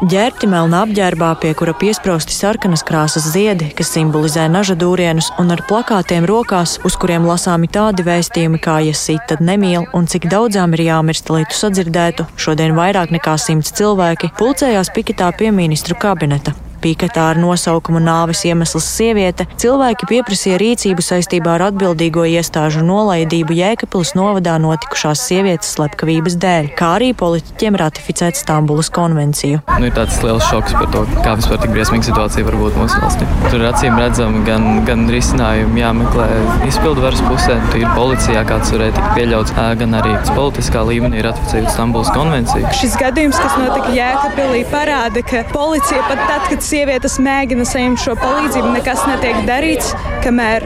Ģērbti 0.04 0.50
melnā 0.52 0.82
apģērbā, 0.84 1.30
pie 1.40 1.54
kura 1.56 1.72
piesprausti 1.80 2.36
sarkanas 2.36 2.82
krāsas 2.84 3.30
ziedi, 3.32 3.70
kas 3.78 3.94
simbolizē 3.96 4.50
naža 4.52 4.76
dūrienus, 4.76 5.30
un 5.40 5.54
ar 5.56 5.62
plakātiem 5.70 6.28
rokās, 6.28 6.74
uz 6.84 6.98
kuriem 7.00 7.24
lasāmi 7.30 7.70
tādi 7.72 8.04
vēstījumi, 8.04 8.60
kā 8.60 8.82
sit, 9.00 9.24
tad 9.30 9.40
nemīl, 9.40 9.88
un 9.96 10.04
cik 10.04 10.28
daudzām 10.28 10.76
ir 10.76 10.84
jāmirst, 10.90 11.32
lai 11.32 11.46
tu 11.48 11.56
sadzirdētu, 11.56 12.28
šodien 12.36 12.76
vairāk 12.76 13.16
nekā 13.16 13.38
simts 13.40 13.72
cilvēki 13.80 14.34
pulcējās 14.36 14.92
piketā 14.92 15.32
pie 15.40 15.56
ministru 15.56 15.96
kabineta. 15.96 16.52
Piketā 16.84 17.30
ar 17.32 17.38
nosaukumu 17.40 18.02
Nāves 18.04 18.42
iemesls 18.44 18.84
sieviete 18.84 19.46
cilvēki 19.62 20.08
pieprasīja 20.10 20.58
rīcību 20.60 21.04
saistībā 21.06 21.54
ar 21.56 21.70
atbildīgo 21.70 22.26
iestāžu 22.28 22.84
nolaidību 22.84 23.56
Jēkabils 23.56 24.12
novadā 24.18 24.58
notikušās 24.60 25.22
sievietes 25.30 25.72
slepkavības 25.78 26.36
dēļ, 26.44 26.68
kā 26.76 26.90
arī 26.98 27.14
politiķiem 27.16 27.78
ratificēt 27.80 28.36
Stambulas 28.40 28.92
konvenciju. 28.94 29.62
Nu, 29.78 29.88
ir 29.88 29.96
tāds 29.96 30.20
liels 30.26 30.44
šoks 30.50 30.76
par 30.76 30.90
to, 30.92 31.06
kā 31.24 31.38
vispār 31.40 31.62
tik 31.64 31.72
briesmīga 31.72 32.10
situācija 32.10 32.48
var 32.50 32.60
būt 32.60 32.76
mūsu 32.82 33.00
valstī. 33.00 33.30
Tur 33.48 33.62
ir 33.62 33.70
acīm 33.70 33.96
redzami 34.02 34.44
gan, 34.50 34.68
gan 34.88 35.08
risinājumi 35.14 35.84
jāmeklē 35.86 36.28
izpildu 36.68 37.06
varas 37.06 37.24
pusē, 37.30 37.58
tur 37.72 37.80
ir 37.80 37.96
policijā, 37.96 38.44
kāds 38.50 38.76
varēja 38.76 38.98
tikt 39.00 39.10
pieļauts, 39.22 39.56
gan 39.80 39.98
arī 40.02 40.14
politiskā 40.34 40.84
līmenī 40.92 41.24
ratificējot 41.30 41.72
Stambulas 41.78 42.12
konvenciju. 42.16 42.76
Šis 42.82 43.00
gadījums, 43.00 43.40
kas 43.40 43.56
notika 43.62 43.96
Jēkabīlī, 43.96 44.66
parāda, 44.74 45.24
ka 45.32 45.46
policija 45.54 46.04
pat 46.10 46.24
tad, 46.28 46.48
kad 46.52 46.66
sievietes 46.74 47.20
mēģina 47.22 47.66
saņemt 47.70 48.02
šo 48.02 48.16
palīdzību, 48.18 48.72
nekas 48.74 49.04
netiek 49.10 49.44
darīts, 49.50 49.94
kamēr 50.26 50.66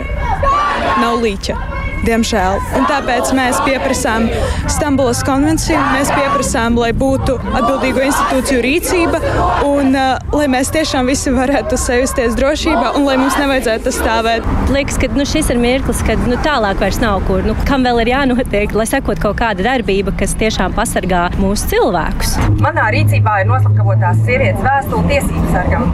nav 1.02 1.20
līķa 1.26 1.77
diemžēl. 2.06 2.60
Un 2.78 2.88
tāpēc 2.90 3.32
mēs 3.38 3.60
pieprasām 3.66 4.28
Stambulas 4.72 5.24
konvenciju, 5.28 5.80
mēs 5.96 6.12
pieprasām, 6.14 6.78
lai 6.80 6.92
būtu 6.98 7.38
atbildīgo 7.58 8.04
institūciju 8.08 8.62
rīcība 8.66 9.22
un 9.68 9.96
uh, 9.98 10.18
lai 10.36 10.48
mēs 10.52 10.72
tiešām 10.76 11.10
visi 11.10 11.34
varētu 11.34 11.80
sajusties 11.80 12.38
drošībā 12.38 12.94
un 12.98 13.08
lai 13.08 13.18
mums 13.22 13.38
nevajadzētu 13.40 13.94
stāvēt. 13.96 14.48
Liekas, 14.74 15.00
ka 15.02 15.10
nu, 15.16 15.26
šis 15.28 15.52
ir 15.54 15.62
mirklis, 15.62 16.04
kad 16.08 16.22
nu, 16.30 16.38
tālāk 16.46 16.82
vairs 16.84 17.00
nav 17.04 17.24
kur. 17.28 17.44
Nu, 17.48 17.56
kam 17.68 17.86
vēl 17.88 18.04
ir 18.04 18.14
jānotiek, 18.14 18.76
lai 18.78 18.88
sekot 18.90 19.22
kaut 19.24 19.40
kāda 19.42 19.66
darbība, 19.66 20.14
kas 20.20 20.36
tiešām 20.40 20.76
pasargā 20.78 21.28
mūsu 21.42 21.74
cilvēkus? 21.74 22.38
Manā 22.64 22.90
rīcībā 22.96 23.42
ir 23.44 23.52
noslapkavotās 23.52 24.24
sievietes 24.28 24.64
vēstule 24.66 25.08
tiesību 25.12 25.52
sargam. 25.54 25.88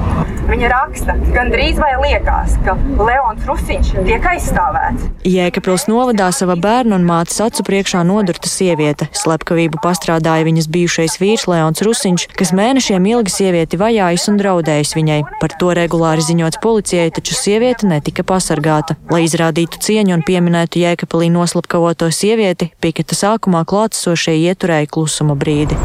Viņa 0.44 0.70
raksta, 0.74 1.14
gandrīz 1.32 1.78
vai 1.80 1.94
liekas, 2.02 2.58
ka 2.66 2.76
Leons 3.00 3.46
Rusiņš 3.48 3.94
tiek 4.04 4.26
aizstāvēts. 4.34 5.06
Jēkabils 5.24 5.88
novadā 5.94 6.30
sava 6.34 6.56
bērna 6.60 6.98
un 6.98 7.06
mātes 7.08 7.38
acu 7.44 7.66
priekšā 7.68 8.02
nodurta 8.08 8.50
sieviete. 8.50 9.08
Slepkavību 9.18 9.82
pastrādāja 9.84 10.48
viņas 10.48 10.70
bijušais 10.74 11.20
vīrs 11.22 11.46
Leons 11.52 11.84
Rusiņš, 11.86 12.28
kas 12.40 12.54
mēnešiem 12.58 13.06
ilgi 13.14 13.36
sievieti 13.36 13.80
vajājis 13.82 14.30
un 14.32 14.40
draudējis 14.42 14.96
viņai. 14.98 15.20
Par 15.42 15.56
to 15.60 15.74
regulāri 15.78 16.26
ziņots 16.26 16.62
policijai, 16.64 17.12
taču 17.14 17.38
sieviete 17.38 17.90
netika 17.90 18.26
pasargāta. 18.28 18.98
Lai 19.14 19.24
izrādītu 19.28 19.82
cieņu 19.84 20.18
un 20.18 20.26
pieminētu 20.26 20.82
Jēkabīlī 20.84 21.30
noslapkavoto 21.34 22.10
sievieti, 22.14 22.72
piketa 22.82 23.18
sākumā 23.20 23.66
klātesošie 23.70 24.40
ieturēja 24.50 24.92
klusuma 24.92 25.38
brīdi. 25.38 25.80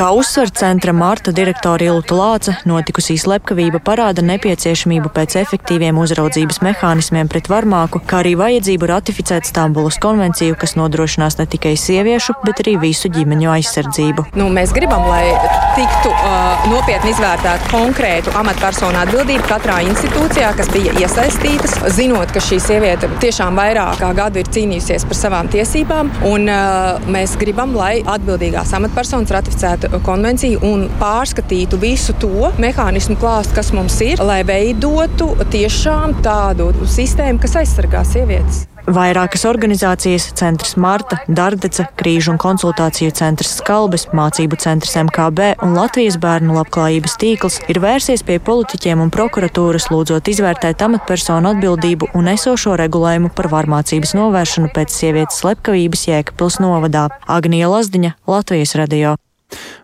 Kā 0.00 0.06
uzsver 0.16 0.48
centra 0.56 0.94
Marta 0.96 1.28
direktora 1.28 1.84
Ilta 1.90 2.16
Lāca, 2.16 2.54
notikusī 2.64 3.18
slepkavība 3.20 3.82
parāda 3.84 4.22
nepieciešamību 4.24 5.10
pēc 5.12 5.34
efektīviem 5.42 5.98
uzraudzības 6.00 6.62
mehānismiem 6.64 7.28
pret 7.28 7.50
varmāku, 7.52 8.00
kā 8.08 8.22
arī 8.22 8.32
vajadzību 8.40 8.88
ratificēt 8.88 9.44
Stambulas 9.44 9.98
konvenciju, 10.00 10.56
kas 10.56 10.72
nodrošinās 10.80 11.36
ne 11.36 11.44
tikai 11.52 11.74
sieviešu, 11.76 12.38
bet 12.46 12.62
arī 12.64 12.78
visu 12.80 13.10
ģimeņu 13.12 13.50
aizsardzību. 13.58 14.24
Nu, 14.40 14.46
mēs 14.48 14.72
gribam, 14.72 15.04
lai 15.04 15.34
tiktu 15.76 16.14
uh, 16.14 16.64
nopietni 16.72 17.12
izvērtēta 17.12 17.68
konkrētu 17.68 18.32
amatpersonu 18.40 19.02
atbildība 19.02 19.52
katrā 19.52 19.82
institūcijā, 19.90 20.54
kas 20.56 20.72
bija 20.72 20.96
iesaistītas, 21.04 21.76
zinot, 21.98 22.32
ka 22.32 22.40
šī 22.48 22.62
sieviete 22.70 23.12
tiešām 23.20 23.60
vairāk 23.60 24.00
kā 24.00 24.14
gadu 24.16 24.40
ir 24.40 24.48
cīnījusies 24.48 25.04
par 25.12 25.20
savām 25.20 25.52
tiesībām, 25.52 26.16
un 26.32 26.48
uh, 26.48 27.12
mēs 27.12 27.36
gribam, 27.44 27.76
lai 27.76 27.98
atbildīgās 28.00 28.72
amatpersonas 28.80 29.36
ratificētu 29.36 29.89
konvenciju 30.06 30.62
un 30.66 30.86
pārskatītu 31.00 31.80
visu 31.82 32.14
to 32.22 32.50
mehānismu 32.62 33.18
klāstu, 33.20 33.56
kas 33.58 33.72
mums 33.76 34.00
ir, 34.06 34.22
lai 34.22 34.42
veidotu 34.46 35.32
tiešām 35.52 36.20
tādu 36.24 36.72
sistēmu, 36.86 37.42
kas 37.42 37.58
aizsargā 37.64 38.04
sievietes. 38.06 38.66
Vairākas 38.90 39.44
organizācijas, 39.46 40.30
centrs 40.38 40.72
Marta, 40.80 41.20
Dārdeca, 41.28 41.84
Krīžu 42.00 42.32
un 42.32 42.40
konsultāciju 42.40 43.12
centrs 43.14 43.52
Skalbes, 43.60 44.06
mācību 44.16 44.58
centrs 44.60 44.96
MKB 45.04 45.52
un 45.66 45.76
Latvijas 45.76 46.16
bērnu 46.20 46.56
labklājības 46.56 47.16
tīkls 47.20 47.60
ir 47.70 47.80
vērsies 47.84 48.24
pie 48.26 48.40
politiķiem 48.42 49.04
un 49.04 49.12
prokuratūras 49.14 49.90
lūdzot 49.92 50.32
izvērtēt 50.32 50.82
amatpersonu 50.88 51.54
atbildību 51.54 52.12
un 52.18 52.34
esošo 52.34 52.74
regulējumu 52.80 53.30
par 53.36 53.50
varmācības 53.52 54.16
novēršanu 54.18 54.74
pēc 54.74 54.96
sievietes 54.96 55.42
slepkavības 55.44 56.06
Jēkabpils 56.10 56.60
novadā. 56.64 57.08
Agnija 57.28 57.70
Lazdiņa, 57.70 58.16
Latvijas 58.26 58.78
radio. 58.80 59.18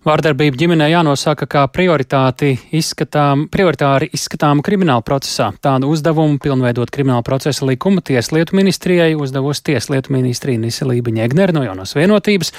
Vārdarbība 0.07 0.59
ģimenē 0.61 0.87
jānosaka 0.93 1.49
kā 1.51 1.63
izskatām, 2.77 3.47
prioritāri 3.51 4.07
izskatāma 4.15 4.63
krimināla 4.63 5.03
procesā. 5.03 5.49
Tādu 5.63 5.91
uzdevumu 5.91 6.39
pilnveidot 6.43 6.93
krimināla 6.95 7.25
procesa 7.27 7.67
likumu 7.67 8.01
Tieslietu 8.01 8.55
ministrijai 8.57 9.17
uzdevusi 9.19 9.65
Tieslietu 9.73 10.13
ministrija 10.15 10.61
Niselība 10.63 11.11
Ņegner 11.11 11.53
no 11.57 11.65
jaunās 11.67 11.97
vienotības, 11.99 12.53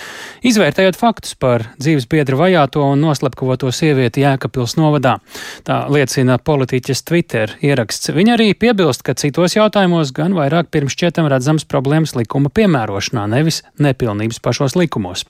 izvērtējot 0.43 0.99
faktus 0.99 1.37
par 1.39 1.69
dzīves 1.79 2.09
biedra 2.11 2.39
vajāto 2.41 2.83
un 2.83 3.05
noslepkavoto 3.05 3.71
sievieti 3.71 4.25
Jēkabpils 4.25 4.75
novadā. 4.79 5.17
Tā 5.63 5.85
liecina 5.93 6.35
politiķis 6.37 7.03
Twitter 7.07 7.55
ieraksts. 7.63 8.11
Viņa 8.11 8.35
arī 8.35 8.51
piebilst, 8.59 9.05
ka 9.07 9.15
citos 9.15 9.55
jautājumos 9.55 10.11
gan 10.15 10.35
vairāk 10.35 10.67
pirms 10.73 10.97
šķietam 10.97 11.29
redzams 11.31 11.67
problēmas 11.69 12.17
likuma 12.19 12.51
piemērošanā, 12.51 13.23
nevis 13.31 13.63
nepilnības 13.79 14.43
pašos 14.43 14.75
likumos. 14.75 15.23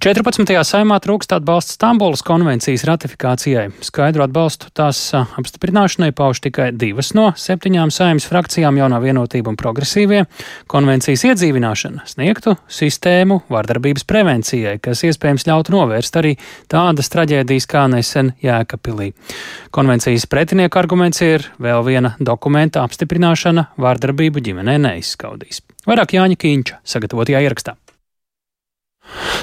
14. 0.00 0.48
saimā 0.64 0.96
trūkst 1.04 1.34
atbalsts 1.36 1.74
Stambulas 1.76 2.22
konvencijas 2.24 2.86
ratifikācijai. 2.88 3.66
Skaidru 3.84 4.22
atbalstu 4.24 4.70
tās 4.72 4.96
apstiprināšanai 5.12 6.14
pauž 6.16 6.38
tikai 6.46 6.70
divas 6.72 7.10
no 7.12 7.26
septiņām 7.36 7.92
saimnes 7.92 8.24
frakcijām- 8.30 8.78
jaunā 8.80 8.96
vienotība 9.02 9.52
un 9.52 9.58
progresīvie. 9.60 10.22
Konvencijas 10.72 11.26
iedzīvināšana 11.28 12.06
sniegtu 12.08 12.56
sistēmu 12.64 13.42
vardarbības 13.50 14.06
prevencijai, 14.08 14.80
kas 14.80 15.04
iespējams 15.04 15.44
ļautu 15.44 15.76
novērst 15.76 16.16
arī 16.16 16.38
tādas 16.66 17.12
traģēdijas 17.12 17.68
kā 17.68 17.84
nesen 17.92 18.32
Jēkapilī. 18.40 19.12
Konvencijas 19.70 20.24
pretinieku 20.24 20.78
arguments 20.78 21.20
ir 21.20 21.44
vēl 21.60 21.84
viena 21.84 22.16
dokumenta 22.18 22.88
apstiprināšana 22.88 23.68
vardarbību 23.76 24.40
ģimenē 24.40 24.80
neizskaudīs. 24.80 25.60
Vairāk 25.86 26.16
Jāņa 26.16 26.40
Kīņča 26.40 26.74
sagatavotajā 26.86 27.44
ierakstā. 27.44 27.76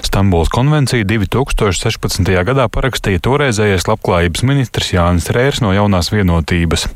Stambuls 0.06 0.50
konvenciju 0.54 1.06
2016. 1.10 2.32
gadā 2.48 2.68
parakstīja 2.72 3.22
toreizējais 3.26 3.88
labklājības 3.90 4.46
ministrs 4.48 4.94
Jānis 4.94 5.30
Rērs 5.34 5.64
no 5.66 5.74
jaunās 5.76 6.12
vienotības. 6.14 6.88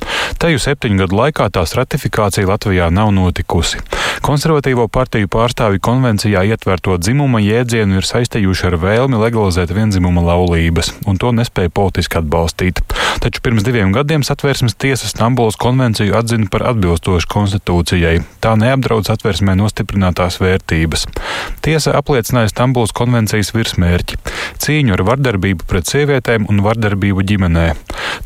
Teju 0.42 0.62
septiņu 0.62 1.04
gadu 1.04 1.20
laikā 1.20 1.50
tās 1.54 1.76
ratifikācija 1.78 2.50
Latvijā 2.50 2.90
nav 2.94 3.12
notikusi. 3.16 3.82
Konservatīvo 4.22 4.86
partiju 4.92 5.30
pārstāvji 5.34 5.82
konvencijā 5.82 6.44
ietverto 6.52 6.98
dzimuma 7.02 7.40
jēdzienu 7.42 7.98
ir 7.98 8.06
saistījuši 8.06 8.68
ar 8.70 8.76
vēlmi 8.82 9.18
legalizēt 9.18 9.74
vienzimuma 9.74 10.22
laulības, 10.28 10.92
un 11.10 11.18
to 11.18 11.32
nespēja 11.34 11.72
politiski 11.74 12.20
atbalstīt. 12.20 12.84
Taču 13.22 13.42
pirms 13.42 13.66
diviem 13.66 13.94
gadiem 13.96 14.22
satversmes 14.26 14.78
tiesa 14.78 15.10
Stambuls 15.10 15.58
konvenciju 15.62 16.14
atzina 16.18 16.50
par 16.54 16.68
atbilstošu 16.70 17.30
konstitūcijai. 17.34 18.22
Tā 18.44 18.54
neapdraud 18.62 19.10
satversmē 19.10 19.56
nostiprinātās 19.58 20.38
vērtības. 20.42 21.08
Tiesa 21.66 21.96
apliecināja 21.98 22.54
Stambuls 22.62 22.92
konvencijas 22.94 23.56
virsmērķi- 23.56 24.20
cīņu 24.62 24.94
ar 24.94 25.02
vardarbību 25.08 25.66
pret 25.66 25.90
sievietēm 25.90 26.46
un 26.46 26.62
vardarbību 26.62 27.26
ģimenē. 27.32 27.68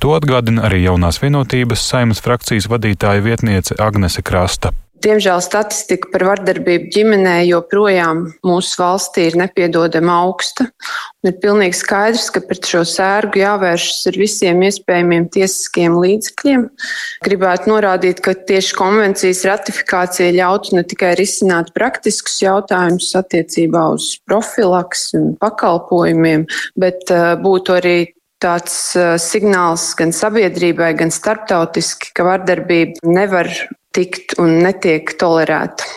To 0.03 0.11
atgādina 0.19 0.67
arī 0.67 0.83
jaunās 0.83 1.21
vienotības 1.23 1.79
saimas 1.79 2.19
frakcijas 2.19 2.67
vadītāja 2.67 3.23
vietniece 3.23 3.79
Agnese 3.79 4.21
Krasta. 4.21 4.73
Diemžēl 5.05 5.37
statistika 5.43 6.09
par 6.09 6.23
vardarbību 6.31 6.87
ģimenē 6.95 7.35
joprojām 7.45 8.23
mūsu 8.47 8.79
valstī 8.79 9.27
ir 9.29 9.35
nepiedodama 9.37 10.15
augsta. 10.23 10.65
Ir 11.25 11.35
pilnīgi 11.43 11.77
skaidrs, 11.77 12.31
ka 12.33 12.41
pret 12.41 12.65
šo 12.65 12.81
sērgu 12.89 13.43
jāvēršas 13.43 14.09
ar 14.09 14.17
visiem 14.17 14.63
iespējamiem 14.65 15.27
tiesiskiem 15.35 15.99
līdzekļiem. 16.01 16.65
Gribētu 17.27 17.69
norādīt, 17.69 18.23
ka 18.25 18.33
tieši 18.49 18.73
konvencijas 18.79 19.43
ratifikācija 19.51 20.33
ļautu 20.39 20.79
ne 20.79 20.85
tikai 20.89 21.13
risināt 21.21 21.69
praktiskus 21.77 22.41
jautājumus 22.41 23.13
attiecībā 23.21 23.85
uz 23.93 24.09
profilaks 24.25 25.11
un 25.19 25.33
pakalpojumiem, 25.37 26.49
bet 26.81 27.13
uh, 27.13 27.35
būtu 27.45 27.77
arī 27.77 27.97
tāds 28.41 28.81
uh, 28.97 29.15
signāls 29.21 29.91
gan 29.99 30.17
sabiedrībai, 30.17 30.95
gan 30.97 31.13
starptautiski, 31.13 32.09
ka 32.17 32.25
vardarbība 32.25 33.05
nevar 33.05 33.53
tikt 33.95 34.35
un 34.41 34.59
netiek 34.63 35.15
tolerēta. 35.19 35.87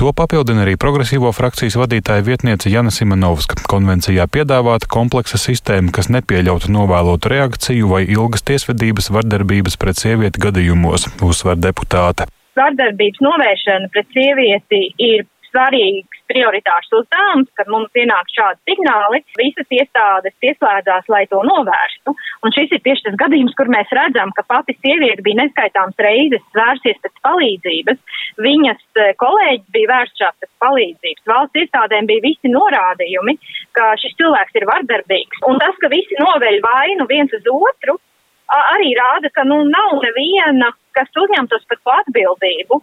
To 0.00 0.12
papildina 0.16 0.64
arī 0.64 0.76
progresīvo 0.80 1.30
frakcijas 1.36 1.76
vadītāja 1.80 2.24
vietniece 2.24 2.72
Jana 2.72 2.92
Simonovska. 2.92 3.58
Konvencijā 3.68 4.26
piedāvāta 4.32 4.88
kompleksa 4.92 5.40
sistēma, 5.40 5.92
kas 5.92 6.10
nepieļautu 6.12 6.72
novēlotu 6.72 7.32
reakciju 7.32 7.92
vai 7.92 8.02
ilgas 8.04 8.44
tiesvedības 8.48 9.10
vardarbības 9.16 9.78
pret 9.80 10.00
sievieti 10.00 10.42
gadījumos, 10.42 11.08
uzsver 11.24 11.60
deputāte. 11.60 12.28
Vardarbības 12.56 13.24
novēršana 13.24 13.92
pret 13.92 14.12
sievieti 14.16 14.82
ir 15.04 15.26
svarīgs 15.50 16.22
prioritārs 16.30 16.90
uzdevums, 16.98 17.50
kad 17.58 17.70
mums 17.72 17.98
ienāk 17.98 18.30
šādi 18.34 18.72
signāli, 18.72 19.22
visas 19.38 19.68
iestādes 19.78 20.34
pieslēdzās, 20.42 21.08
lai 21.12 21.24
to 21.30 21.42
novērstu. 21.46 22.14
Un 22.44 22.54
šis 22.54 22.74
ir 22.76 22.82
tieši 22.84 23.08
tas 23.08 23.18
gadījums, 23.22 23.54
kur 23.58 23.70
mēs 23.72 23.92
redzam, 23.98 24.32
ka 24.36 24.46
pati 24.48 24.76
sieviete 24.80 25.24
bija 25.26 25.42
neskaitāms 25.44 25.98
reizes 26.06 26.44
vērsies 26.56 26.98
pēc 27.04 27.22
palīdzības, 27.26 28.02
viņas 28.46 28.82
e, 29.02 29.06
kolēģis 29.22 29.70
bija 29.76 29.92
vērsts 29.92 30.26
pēc 30.42 30.52
palīdzības. 30.64 31.28
Valsts 31.30 31.62
iestādēm 31.62 32.10
bija 32.10 32.26
visi 32.26 32.52
norādījumi, 32.52 33.38
ka 33.76 33.92
šis 34.02 34.18
cilvēks 34.20 34.58
ir 34.60 34.68
vardarbīgs. 34.70 35.46
Un 35.50 35.62
tas, 35.62 35.78
ka 35.82 35.92
visi 35.92 36.18
noveļ 36.20 36.60
vainu 36.64 37.08
viens 37.10 37.32
uz 37.36 37.48
otru, 37.52 37.98
arī 38.54 38.92
rāda, 38.94 39.30
ka 39.34 39.44
nu, 39.46 39.62
nav 39.66 39.96
neviena 40.02 40.70
kas 40.96 41.20
uzņemtos 41.22 41.66
par 41.70 41.80
to 41.82 41.94
atbildību. 42.00 42.80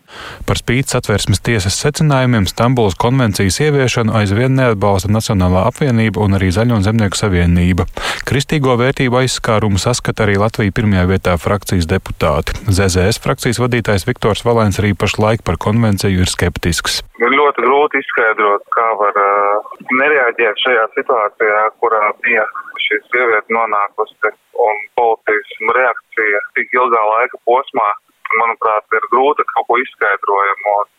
Par 0.47 0.59
spīti 0.59 0.93
satversmes 0.93 1.41
tiesas 1.43 1.77
secinājumiem 1.81 2.47
Stambulas 2.49 2.97
konvencijas 2.99 3.59
ieviešanu 3.65 4.15
aizvien 4.19 4.55
neatbalsta 4.59 5.11
Nacionālā 5.11 5.65
apvienība 5.71 6.21
un 6.23 6.37
arī 6.37 6.51
Zaļo 6.53 6.79
un 6.79 6.85
Zemnieku 6.85 7.19
savienība. 7.19 7.87
Kristīgo 8.29 8.77
vērtību 8.79 9.23
aizskārumu 9.23 9.81
saskata 9.81 10.27
arī 10.27 10.37
Latvija 10.41 10.75
pirmajā 10.75 11.07
vietā 11.09 11.37
frakcijas 11.41 11.89
deputāti. 11.89 12.57
ZZS 12.69 13.21
frakcijas 13.23 13.61
vadītājs 13.63 14.07
Viktors 14.09 14.45
Valēns 14.47 14.81
arī 14.83 14.93
pašlaik 14.97 15.45
par 15.47 15.57
konvenciju 15.61 16.23
ir 16.23 16.31
skeptisks. 16.31 17.01
Ir 17.23 17.31
ļoti 17.39 17.63
grūti 17.63 17.99
izskaidrot, 18.03 18.63
kā 18.75 18.85
var 18.99 19.17
uh, 19.19 19.75
nereaģēt 19.95 20.59
šajā 20.59 20.85
situācijā, 20.97 21.59
kurā 21.79 22.09
bija 22.25 22.43
šī 22.83 22.99
sieviete 23.05 23.55
nonākusi 23.55 24.31
un 24.63 24.81
policijas 24.99 25.53
reakcija 25.77 26.41
tik 26.57 26.75
ilgā 26.75 27.03
laika 27.11 27.39
posmā 27.47 27.89
manuprāt, 28.41 28.85
ir 28.97 29.05
grūti 29.13 29.45
kaut 29.53 29.69
ko 29.69 29.77
izskaidrojumu. 29.83 30.73
Un, 30.83 30.89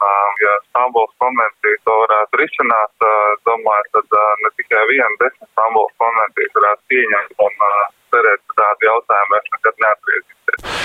ja 0.45 0.55
Stambuls 0.69 1.13
konvencija 1.23 1.83
to 1.89 1.97
varētu 2.05 2.41
risināt, 2.41 3.09
domāju, 3.49 3.91
tad 3.99 4.19
ne 4.45 4.53
tikai 4.61 4.85
viena 4.93 5.21
desmit 5.23 5.51
Stambuls 5.51 5.93
konvencijas 6.03 6.57
varētu 6.61 6.95
pieņemt 6.95 7.45
un 7.49 7.61
cerēt, 8.15 8.54
ka 8.55 8.63
tādi 8.63 8.89
jautājumi 8.89 9.35
vairs 9.35 9.53
nekad 9.57 9.85
neatgriezīsies. 9.85 10.35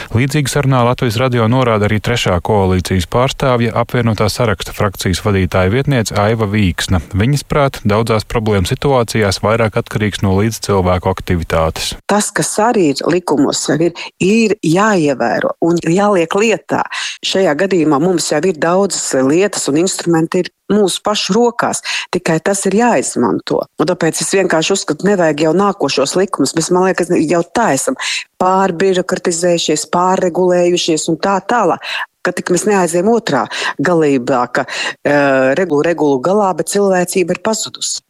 Līdzīgi 0.09 0.49
sarunā 0.49 0.81
Latvijas 0.87 1.19
radio 1.21 1.45
norāda 1.51 1.85
arī 1.85 1.99
trešā 2.01 2.39
koalīcijas 2.45 3.05
pārstāvja 3.13 3.75
apvienotā 3.77 4.25
saraksta 4.31 4.73
frakcijas 4.73 5.21
vadītāja 5.25 5.73
vietniece 5.73 6.15
Aiva 6.17 6.47
Vīksna. 6.49 7.01
Viņas 7.13 7.45
prāt, 7.45 7.81
daudzās 7.85 8.25
problēmu 8.29 8.69
situācijās 8.69 9.41
vairāk 9.45 9.77
atkarīgs 9.83 10.23
no 10.25 10.33
līdzcilvēku 10.39 11.11
aktivitātes. 11.13 11.93
Tas, 12.09 12.31
kas 12.33 12.51
arī 12.63 12.89
ir 12.95 13.03
likumos, 13.11 13.61
ir, 13.77 13.93
ir 14.23 14.57
jāievēro 14.65 15.53
un 15.65 15.77
jāliek 15.85 16.39
lietā. 16.41 16.85
Šajā 17.25 17.53
gadījumā 17.59 18.01
mums 18.01 18.31
jau 18.33 18.41
ir 18.49 18.57
daudzas 18.57 19.11
lietas 19.27 19.69
un 19.69 19.83
instrumenti 19.83 20.45
ir 20.45 20.53
mūsu 20.69 21.01
pašu 21.05 21.33
rokās, 21.35 21.81
tikai 22.13 22.37
tas 22.45 22.61
ir 22.69 22.77
jāizmanto. 22.77 23.63
Un 23.79 23.89
tāpēc 23.89 24.21
es 24.21 24.29
vienkārši 24.37 24.75
uzskatu, 24.75 25.07
nevajag 25.09 25.45
jau 25.47 25.53
nākošos 25.57 26.15
likumus. 26.19 26.53
Mēs, 26.57 26.69
man 26.75 26.89
liekas, 26.89 27.11
jau 27.25 27.41
tā 27.59 27.71
esam 27.75 27.99
pārbirokratizējušies, 28.41 29.89
pārregulējušies 29.93 31.09
un 31.11 31.19
tā 31.21 31.39
tālāk 31.43 31.83
ka 32.25 32.33
tik 32.35 32.51
mēs 32.53 32.67
neaizējām 32.67 33.09
otrā 33.13 33.45
galībā, 33.79 34.43
ka 34.51 34.67
uh, 34.67 35.55
regulu 35.57 35.85
regulu 35.87 36.19
galā, 36.23 36.51
bet 36.57 36.71
cilvēcība 36.71 37.37
ir 37.37 37.43
pazudusi. 37.45 38.03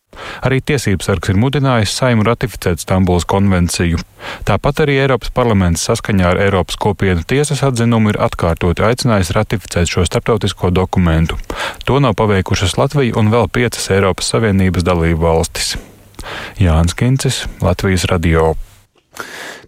Arī 0.43 0.57
tiesības 0.65 1.05
sargs 1.05 1.31
ir 1.31 1.37
mudinājis 1.39 1.93
saimu 1.95 2.25
ratificēt 2.27 2.81
Stambulas 2.81 3.27
konvenciju. 3.29 3.99
Tāpat 4.47 4.81
arī 4.83 4.97
Eiropas 5.03 5.31
parlaments 5.35 5.85
saskaņā 5.87 6.31
ar 6.31 6.41
Eiropas 6.43 6.79
kopienu 6.81 7.23
tiesas 7.29 7.61
atzinumu 7.63 8.11
ir 8.11 8.19
atkārtoti 8.27 8.83
aicinājis 8.89 9.31
ratificēt 9.37 9.91
šo 9.91 10.03
starptautisko 10.09 10.73
dokumentu. 10.75 11.37
To 11.85 11.99
nav 12.03 12.17
paveikušas 12.19 12.75
Latvija 12.81 13.15
un 13.21 13.31
vēl 13.31 13.47
piecas 13.53 13.91
Eiropas 13.93 14.33
Savienības 14.33 14.87
dalību 14.87 15.21
valstis. 15.23 15.75
Jānis 16.59 16.97
Kincis, 16.99 17.45
Latvijas 17.63 18.09
radio. 18.11 18.55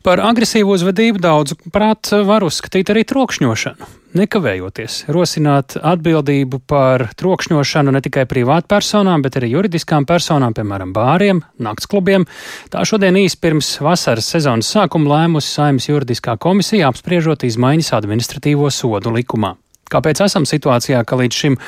Par 0.02 0.22
agresīvu 0.26 0.76
uzvedību 0.78 1.22
daudz 1.22 1.56
prāt 1.74 2.10
var 2.26 2.46
uzskatīt 2.48 2.90
arī 2.94 3.04
trokšņošanu. 3.10 3.90
Nekavējoties 4.12 5.06
rosināt 5.16 5.78
atbildību 5.78 6.60
par 6.68 7.06
trokšņošanu 7.16 7.94
ne 7.96 8.02
tikai 8.04 8.26
privātpersonām, 8.28 9.24
bet 9.24 9.38
arī 9.40 9.54
juridiskām 9.54 10.04
personām, 10.10 10.52
piemēram, 10.58 10.92
bāriem, 10.92 11.40
naktsklubiem. 11.64 12.28
Tā 12.74 12.84
šodien 12.88 13.16
īsi 13.22 13.40
pirms 13.40 13.78
vasaras 13.80 14.28
sezonas 14.34 14.74
sākuma 14.76 15.14
lēmusi 15.14 15.54
Saimnes 15.56 15.88
juridiskā 15.88 16.36
komisija 16.44 16.92
apspriežot 16.92 17.48
izmaiņas 17.48 17.94
administratīvo 18.02 18.68
sodu 18.76 19.16
likumā. 19.16 19.56
Kāpēc 19.92 20.26
esam 20.28 20.44
situācijā, 20.48 21.04
ka 21.08 21.20
līdz 21.20 21.44
šim 21.44 21.60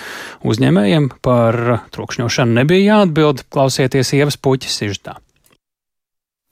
uzņēmējiem 0.48 1.10
par 1.24 1.60
trokšņošanu 1.96 2.60
nebija 2.60 2.98
jāatbild, 2.98 3.48
klausieties 3.52 4.16
Ievas 4.20 4.40
puķis 4.40 4.82
sižetā. 4.84 5.23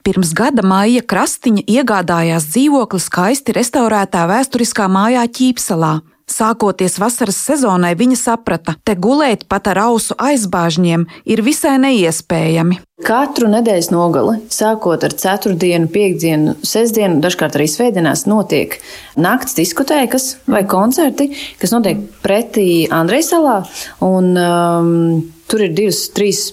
Pirms 0.02 0.32
gada 0.34 0.64
māja 0.66 0.98
krastiņa 1.06 1.62
iegādājās 1.70 2.48
dzīvokli 2.50 2.98
skaisti 2.98 3.54
restaurētā 3.54 4.24
vēsturiskā 4.26 4.88
mājā 4.90 5.22
Ķīpselā. 5.30 6.00
Sākoties 6.32 6.96
vasaras 6.98 7.36
sezonai, 7.38 7.92
viņa 7.98 8.16
saprata, 8.18 8.74
te 8.82 8.96
gulēt 8.98 9.44
pat 9.50 9.68
ar 9.70 9.78
ausu 9.84 10.16
aizbāžņiem 10.18 11.04
ir 11.30 11.42
visai 11.46 11.76
neiespējami. 11.82 12.80
Katru 13.06 13.50
nedēļas 13.52 13.90
nogali, 13.92 14.38
sākot 14.50 15.06
ar 15.06 15.14
ceturtdienu, 15.22 15.90
piekdienu, 15.92 16.56
sestdienu, 16.66 17.20
dažkārt 17.22 17.58
arī 17.58 17.68
svētdienās, 17.70 18.24
notiek 18.30 18.74
nakts 19.14 19.54
diskotēkas 19.58 20.26
vai 20.50 20.64
koncerti, 20.66 21.28
kas 21.62 21.74
notiek 21.74 22.02
pretī 22.24 22.88
Andrejs 22.90 23.30
salā. 23.34 23.60
Un, 24.02 24.32
um, 24.34 25.22
tur 25.50 25.66
ir 25.68 25.78
divas, 25.78 26.08
trīs 26.16 26.48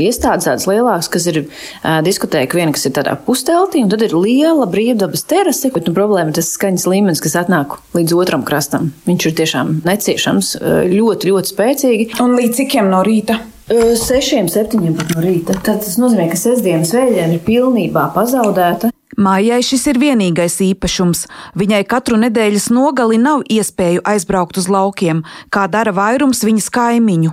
iestādes, 0.00 0.48
tādas 0.48 0.66
lielākas, 0.70 1.10
kas 1.12 1.28
ir 1.30 1.40
uh, 1.44 2.00
diskotēka, 2.04 2.58
viena, 2.58 2.74
kas 2.74 2.88
ir 2.88 2.94
tādā 2.96 3.14
pusteltī, 3.26 3.84
un 3.84 3.92
tad 3.92 4.04
ir 4.06 4.16
liela 4.16 4.68
brīvdabas 4.70 5.26
terase. 5.30 5.72
Bet 5.74 5.88
nu, 5.88 5.96
problēma 5.96 6.32
ir 6.32 6.38
tas 6.40 6.52
skaņas 6.56 6.86
līmenis, 6.90 7.22
kas 7.24 7.38
atnāk 7.44 7.78
līdz 7.96 8.16
otram 8.18 8.44
krastam. 8.46 8.92
Viņš 9.08 9.28
ir 9.30 9.36
tiešām 9.40 9.74
neciešams, 9.86 10.54
ļoti, 10.92 11.32
ļoti 11.32 11.54
spēcīgi. 11.54 12.08
Un 12.24 12.38
līdz 12.38 12.62
cikiem 12.62 12.90
no 12.92 13.04
rīta? 13.06 13.40
Sešiem, 13.64 14.50
septiņiem 14.52 14.98
no 15.14 15.22
rīta. 15.24 15.54
Tad 15.56 15.80
tas 15.86 15.96
nozīmē, 15.96 16.26
ka 16.28 16.36
sestdienas 16.36 16.92
vēļdiena 16.92 17.38
ir 17.38 17.46
pilnībā 17.46 18.10
pazaudēta. 18.12 18.90
Mājai 19.14 19.60
šis 19.62 19.86
ir 19.92 20.00
vienīgais 20.02 20.58
īpašums. 20.64 21.24
Viņai 21.56 21.84
katru 21.86 22.18
nedēļas 22.18 22.66
nogali 22.74 23.16
nav 23.22 23.44
iespēju 23.48 24.02
aizbraukt 24.10 24.58
uz 24.58 24.66
laukiem, 24.68 25.22
kā 25.54 25.68
dara 25.70 25.94
vairums 25.94 26.42
viņas 26.44 26.68
kaimiņu. 26.74 27.30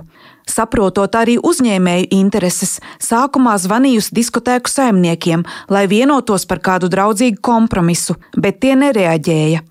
Saprotot 0.48 1.14
arī 1.14 1.36
uzņēmēju 1.38 2.08
intereses, 2.16 2.78
sākumā 3.00 3.54
zvanījusi 3.62 4.14
diskotēku 4.18 4.70
saimniekiem, 4.70 5.44
lai 5.70 5.84
vienotos 5.90 6.46
par 6.50 6.60
kādu 6.64 6.90
draudzīgu 6.92 7.38
kompromisu, 7.40 8.18
bet 8.36 8.60
tie 8.60 8.74
nereaģēja. 8.78 9.62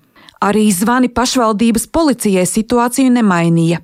Arī 0.42 0.64
zvani 0.74 1.12
pašvaldības 1.12 1.86
policijai 1.92 2.46
situāciju 2.48 3.12
nemainīja. 3.14 3.82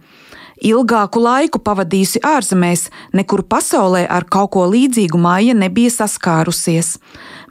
Ilgāku 0.59 1.21
laiku 1.23 1.61
pavadījusi 1.63 2.19
ārzemēs, 2.27 2.89
nekur 3.15 3.45
pasaulē 3.47 4.09
ar 4.11 4.27
kaut 4.27 4.57
ko 4.57 4.65
līdzīgu 4.67 5.21
māja 5.23 5.55
nebija 5.55 5.93
saskārusies. 5.95 6.97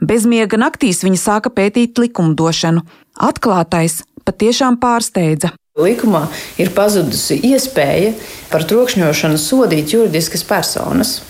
Bezmiega 0.04 0.60
naktīs 0.60 1.00
viņa 1.06 1.22
sāka 1.22 1.52
pētīt 1.54 1.96
likumdošanu. 1.96 2.84
Atklātais 3.16 4.02
patiešām 4.28 4.76
pārsteidza. 4.82 5.54
Likumā 5.78 6.24
ir 6.58 6.72
pazudusi 6.74 7.36
iespēja 7.52 8.16
par 8.50 8.64
trokšņošanu 8.66 9.38
sodīt 9.38 9.92
juridiskas 9.94 10.42
personas. 10.46 11.20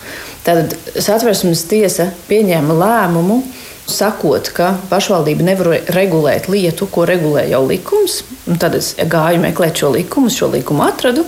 Tad 0.41 0.73
satversmes 0.95 1.67
tiesa 1.69 2.07
pieņēma 2.25 2.77
lēmumu, 2.79 3.43
sakot, 3.89 4.49
ka 4.57 4.71
pašvaldība 4.89 5.45
nevar 5.45 5.69
regulēt 5.93 6.49
lietu, 6.49 6.89
ko 6.89 7.05
regulē 7.09 7.45
jau 7.51 7.61
likums. 7.69 8.23
Tad 8.57 8.79
es 8.79 8.95
gāju 8.97 9.43
meklēt 9.45 9.83
šo 9.83 9.93
likumu, 9.93 10.33
šo 10.33 10.49
likumu 10.55 10.87
atradu. 10.87 11.27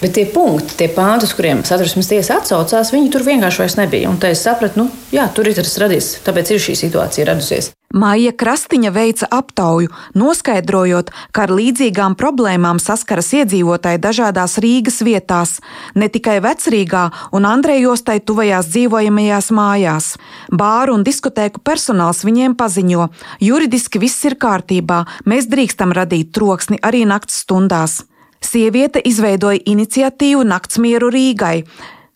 Bet 0.00 0.16
tie 0.16 0.24
punkti, 0.32 0.78
tie 0.80 0.88
pānti, 0.92 1.28
uz 1.28 1.36
kuriem 1.36 1.60
satversmes 1.68 2.08
tiesa 2.08 2.40
atsaucās, 2.40 2.96
viņi 2.96 3.12
tur 3.12 3.28
vienkārši 3.28 3.64
vairs 3.64 3.80
nebija. 3.80 4.08
Un 4.08 4.20
tad 4.20 4.32
es 4.32 4.44
sapratu, 4.44 4.80
nu, 4.80 4.90
jā, 5.12 5.28
tur 5.36 5.52
ir 5.52 5.60
tas 5.60 5.76
radies, 5.84 6.14
tāpēc 6.24 6.56
ir 6.56 6.68
šī 6.70 6.80
situācija 6.86 7.28
radusies. 7.28 7.73
Māja 7.94 8.32
Krastiņa 8.34 8.90
veica 8.90 9.28
aptauju, 9.30 9.92
noskaidrojot, 10.18 11.12
ka 11.30 11.44
ar 11.46 11.52
līdzīgām 11.54 12.16
problēmām 12.18 12.80
saskaras 12.82 13.28
iedzīvotāji 13.38 14.00
dažādās 14.02 14.56
Rīgas 14.58 14.98
vietās, 15.06 15.60
ne 15.94 16.08
tikai 16.10 16.40
vecrīgā 16.42 17.04
un 17.38 17.46
Andrejostai 17.46 18.18
tuvajās 18.26 18.72
dzīvojamajās 18.72 19.52
mājās. 19.54 20.08
Bāru 20.50 20.96
un 20.98 21.06
diskotēku 21.06 21.62
personāls 21.62 22.24
viņiem 22.26 22.56
paziņo, 22.58 23.06
juridiski 23.38 24.02
viss 24.02 24.26
ir 24.26 24.34
kārtībā, 24.42 25.04
mēs 25.30 25.46
drīkstam 25.46 25.94
radīt 25.94 26.34
troksni 26.34 26.82
arī 26.82 27.04
nakts 27.06 27.44
stundās. 27.44 28.00
Sieviete 28.44 29.00
izveidoja 29.00 29.62
iniciatīvu 29.70 30.42
Naktsmieru 30.44 31.08
Rīgai, 31.14 31.62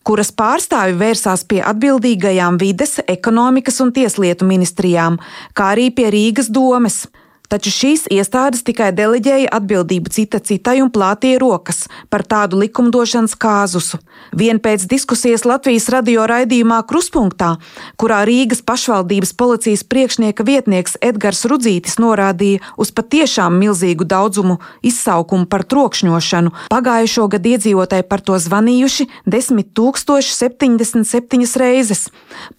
kuras 0.08 0.30
pārstāvi 0.32 0.96
vērsās 0.96 1.42
pie 1.44 1.60
atbildīgajām 1.68 2.56
vides, 2.60 2.96
ekonomikas 3.04 3.82
un 3.84 3.92
tieslietu 3.92 4.48
ministrijām, 4.48 5.18
kā 5.52 5.74
arī 5.74 5.90
pie 5.92 6.08
Rīgas 6.14 6.48
domes. 6.48 7.02
Taču 7.48 7.70
šīs 7.72 8.02
iestādes 8.12 8.60
tikai 8.60 8.90
deleģēja 8.92 9.48
atbildību 9.56 10.10
cita 10.12 10.36
citai 10.44 10.82
un 10.84 10.90
plātīja 10.92 11.38
rokas 11.40 11.86
par 12.12 12.20
tādu 12.28 12.58
likumdošanas 12.60 13.32
kāzusu. 13.40 13.96
Vien 14.36 14.60
pēc 14.60 14.84
diskusijas 14.90 15.46
Latvijas 15.48 15.88
radio 15.88 16.26
raidījumā 16.28 16.82
Kruspunktā, 16.90 17.54
kurā 17.96 18.18
Rīgas 18.28 18.60
pašvaldības 18.68 19.32
policijas 19.40 19.84
priekšnieka 19.88 20.44
vietnieks 20.44 20.98
Edgars 21.00 21.46
Rudzītis 21.48 21.96
norādīja 22.02 22.60
uz 22.76 22.92
patiešām 22.92 23.56
milzīgu 23.62 24.04
daudzumu 24.04 24.58
izsaukumu 24.84 25.48
par 25.48 25.64
trokšņošanu, 25.72 26.52
pagājušo 26.68 27.26
gadu 27.32 27.54
iedzīvotāji 27.54 28.04
par 28.12 28.20
to 28.28 28.36
zvanījuši 28.36 29.08
10 29.24 29.72
077 29.72 31.56
reizes. 31.64 32.08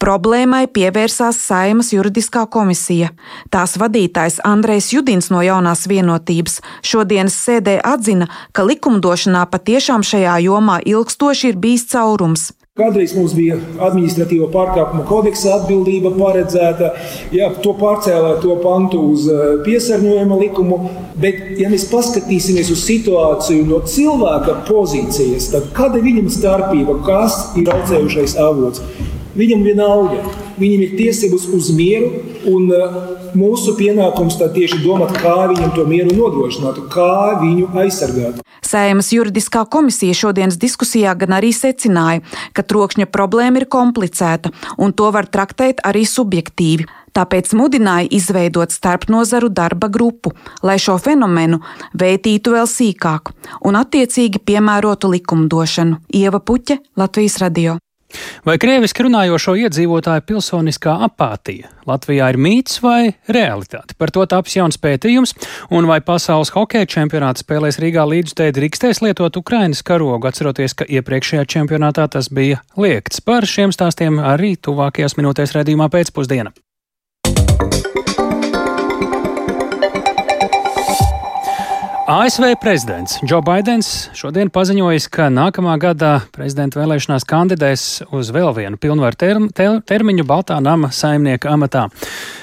Problēmai 0.02 0.66
pievērsās 0.74 1.38
Saimas 1.46 1.94
juridiskā 1.94 2.48
komisija. 2.50 3.14
Tās 3.54 3.78
vadītājs 3.78 4.42
Andrejs 4.48 4.79
Andrejs 4.80 4.94
Judins 4.94 5.28
no 5.28 5.42
jaunās 5.44 5.82
vienotības 5.92 6.62
šodienas 6.88 7.36
sēdē 7.36 7.82
atzina, 7.84 8.30
ka 8.56 8.64
likumdošanā 8.64 9.42
patiešām 9.52 10.06
šajā 10.08 10.38
jomā 10.46 10.78
ilgstoši 10.88 11.52
ir 11.52 11.58
bijis 11.60 11.84
caurums. 11.92 12.54
Kādreiz 12.80 13.12
mums 13.12 13.34
bija 13.36 13.58
administratīva 13.84 14.48
pārkāpuma 14.54 15.04
kodeksa 15.04 15.58
atbildība 15.58 16.14
paredzēta, 16.16 16.94
ja 17.36 17.52
to 17.60 17.76
pārcēlā 17.76 18.38
to 18.40 18.56
pantu 18.64 19.04
uz 19.12 19.28
eh, 19.28 19.60
piesārņojuma 19.68 20.40
likumu. 20.46 20.80
Bet, 21.20 21.44
ja 21.60 21.68
mēs 21.68 21.90
paskatīsimies 21.92 22.72
uz 22.72 22.88
situāciju 22.88 23.68
no 23.68 23.84
cilvēka 23.84 24.62
pozīcijas, 24.70 25.52
tad 25.58 25.74
kāda 25.76 26.00
ir 26.00 26.08
viņam 26.08 26.32
starpība, 26.40 27.02
kas 27.04 27.50
ir 27.60 27.68
audzējušais 27.76 28.40
avots? 28.48 28.88
Viņam 29.40 29.62
vienalga, 29.64 30.20
viņam 30.60 30.82
ir 30.84 30.96
tiesības 31.00 31.46
uz 31.56 31.70
mieru, 31.72 32.10
un 32.50 32.66
eh, 32.76 32.98
mūsu 33.40 33.76
pienākums 33.78 34.36
tad 34.40 34.52
tieši 34.58 34.82
domāt, 34.84 35.14
kā 35.22 35.48
viņam 35.54 35.72
to 35.78 35.86
mieru 35.88 36.16
nodrošināt, 36.18 36.82
kā 36.92 37.40
viņu 37.40 37.70
aizsargāt. 37.80 38.44
Sēmas 38.66 39.14
juridiskā 39.16 39.64
komisija 39.72 40.18
šodienas 40.18 40.60
diskusijā 40.60 41.16
gan 41.18 41.38
arī 41.40 41.54
secināja, 41.56 42.22
ka 42.54 42.66
trokšņa 42.68 43.08
problēma 43.14 43.64
ir 43.64 43.70
komplicēta 43.72 44.52
un 44.78 44.94
to 44.94 45.08
var 45.16 45.30
traktēt 45.32 45.82
arī 45.88 46.04
subjektīvi. 46.06 46.90
Tāpēc 47.16 47.56
mudināja 47.58 48.12
izveidot 48.14 48.76
starpnozaru 48.76 49.50
darba 49.50 49.90
grupu, 49.90 50.36
lai 50.62 50.78
šo 50.78 51.00
fenomenu 51.02 51.64
vērtītu 51.98 52.54
vēl 52.60 52.70
sīkāk 52.70 53.34
un 53.66 53.80
attiecīgi 53.80 54.44
piemērotu 54.46 55.16
likumdošanu. 55.16 56.04
Ieva 56.14 56.44
Puķe, 56.44 56.84
Latvijas 57.00 57.40
radio. 57.42 57.80
Vai 58.48 58.56
krieviski 58.62 59.04
runājošo 59.06 59.56
iedzīvotāju 59.66 60.24
pilsoniskā 60.30 60.96
apātija 61.08 61.70
Latvijā 61.90 62.30
ir 62.34 62.40
mīts 62.42 62.80
vai 62.84 63.14
realitāte? 63.30 63.98
Par 64.00 64.14
to 64.16 64.26
taps 64.30 64.56
jauns 64.58 64.80
pētījums, 64.82 65.36
un 65.76 65.90
vai 65.90 66.00
pasaules 66.06 66.54
hokeja 66.56 66.90
čempionāts 66.90 67.46
spēlēs 67.46 67.82
Rīgā 67.84 68.06
līdzstēdi 68.10 68.58
drīkstēs 68.60 69.04
lietot 69.06 69.38
Ukrainas 69.42 69.84
karogu, 69.86 70.30
atceroties, 70.30 70.78
ka 70.80 70.88
iepriekšējā 70.90 71.46
čempionātā 71.58 72.08
tas 72.10 72.32
bija 72.34 72.64
liekts. 72.80 73.22
Par 73.26 73.48
šiem 73.50 73.76
stāstiem 73.76 74.22
arī 74.24 74.56
tuvākajās 74.58 75.20
minūtēs 75.20 75.56
redzījumā 75.58 75.92
pēcpusdienā. 75.94 76.56
ASV 82.10 82.44
prezidents 82.62 83.20
Džo 83.22 83.38
Baidens 83.46 83.88
šodien 84.18 84.50
paziņojis, 84.50 85.06
ka 85.14 85.28
nākamā 85.30 85.76
gada 85.78 86.16
prezidenta 86.34 86.80
vēlēšanās 86.80 87.26
kandidēs 87.30 87.84
uz 88.18 88.32
vēl 88.34 88.50
vienu 88.56 88.80
pilnvaru 88.82 89.20
term, 89.22 89.46
ter, 89.54 89.76
termiņu 89.86 90.26
Baltā 90.26 90.58
nama 90.58 90.90
saimnieka 90.90 91.52
amatā. 91.54 91.84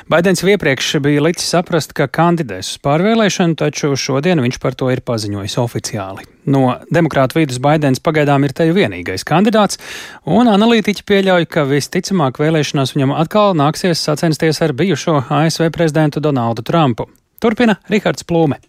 Baidens 0.06 0.44
jau 0.44 0.52
iepriekš 0.52 1.00
bija 1.02 1.24
licis 1.26 1.48
saprast, 1.50 1.96
ka 1.98 2.06
kandidēs 2.06 2.76
uz 2.76 2.78
pārvēlēšanu, 2.86 3.58
taču 3.58 3.90
šodien 3.98 4.44
viņš 4.44 4.60
par 4.62 4.78
to 4.78 4.92
ir 4.94 5.02
paziņojis 5.02 5.58
oficiāli. 5.64 6.28
No 6.46 6.76
demokrāta 6.86 7.40
vidus 7.40 7.58
Baidens 7.58 7.98
pagaidām 7.98 8.46
ir 8.46 8.54
te 8.54 8.68
vienīgais 8.70 9.26
kandidāts, 9.26 9.82
un 10.30 10.46
analītiķi 10.52 11.02
pieļauj, 11.10 11.48
ka 11.50 11.66
visticamāk 11.66 12.38
vēlēšanās 12.38 12.94
viņam 12.94 13.18
atkal 13.18 13.58
nāksies 13.58 13.98
sacensties 13.98 14.62
ar 14.62 14.78
bijušo 14.78 15.24
ASV 15.26 15.72
prezidentu 15.74 16.22
Donaldu 16.22 16.62
Trumpu. 16.62 17.10
Turpina 17.42 17.80
Rihards 17.90 18.22
Plūme. 18.22 18.62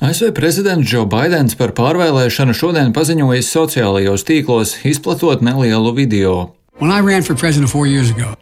ASV 0.00 0.30
prezidents 0.34 0.86
Džo 0.86 1.00
Baidens 1.10 1.56
par 1.58 1.72
pārvēlēšanu 1.74 2.54
šodien 2.54 2.92
paziņojis 2.94 3.48
sociālajos 3.50 4.22
tīklos, 4.28 4.76
izplatot 4.86 5.42
nelielu 5.42 5.90
video. 5.96 6.34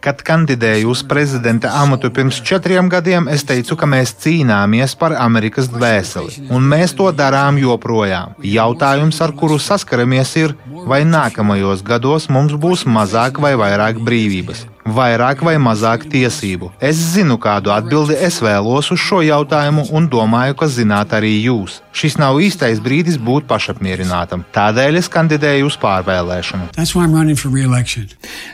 Kad 0.05 0.21
kandidēju 0.21 0.91
uz 0.93 1.01
prezidenta 1.09 1.71
amatu 1.79 2.13
pirms 2.13 2.43
četriem 2.45 2.93
gadiem, 2.93 3.25
es 3.33 3.41
teicu, 3.49 3.73
ka 3.73 3.89
mēs 3.89 4.13
cīnāmies 4.21 4.93
par 5.01 5.17
Amerikas 5.17 5.71
dvēseli, 5.73 6.45
un 6.53 6.69
mēs 6.75 6.93
to 6.93 7.09
darām 7.09 7.57
joprojām. 7.57 8.37
Jautājums, 8.45 9.17
ar 9.25 9.33
kuru 9.33 9.57
saskaramies, 9.57 10.37
ir, 10.37 10.53
vai 10.85 11.01
nākamajos 11.09 11.81
gados 11.81 12.29
mums 12.29 12.53
būs 12.53 12.85
mazāk 12.85 13.41
vai 13.41 13.57
vairāk 13.57 14.05
brīvības 14.05 14.67
vairāk 14.93 15.43
vai 15.45 15.55
mazāk 15.61 16.05
tiesību? 16.11 16.71
Es 16.79 16.99
zinu, 17.13 17.37
kādu 17.41 17.73
atbildi 17.73 18.17
es 18.27 18.39
vēlos 18.43 18.91
uz 18.93 19.01
šo 19.01 19.21
jautājumu, 19.25 19.87
un 19.91 20.07
domāju, 20.11 20.55
ka 20.59 20.69
zināt 20.71 21.13
arī 21.17 21.33
jūs. 21.43 21.81
Šis 21.97 22.19
nav 22.21 22.37
īstais 22.43 22.77
brīdis 22.83 23.17
būt 23.17 23.47
pašapmierinātam. 23.49 24.43
Tādēļ 24.53 24.99
es 24.99 25.09
kandidēju 25.09 25.65
uz 25.71 25.77
pārvēlēšanu. 25.81 26.69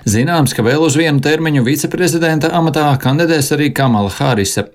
Zināms, 0.08 0.56
ka 0.56 0.64
vēl 0.64 0.86
uz 0.86 0.96
vienu 1.00 1.20
termiņu 1.24 1.66
viceprezidenta 1.68 2.54
amatā 2.56 2.86
kandidēs 3.04 3.52
arī 3.56 3.70
Kamala 3.76 4.12
Harrise. 4.16 4.70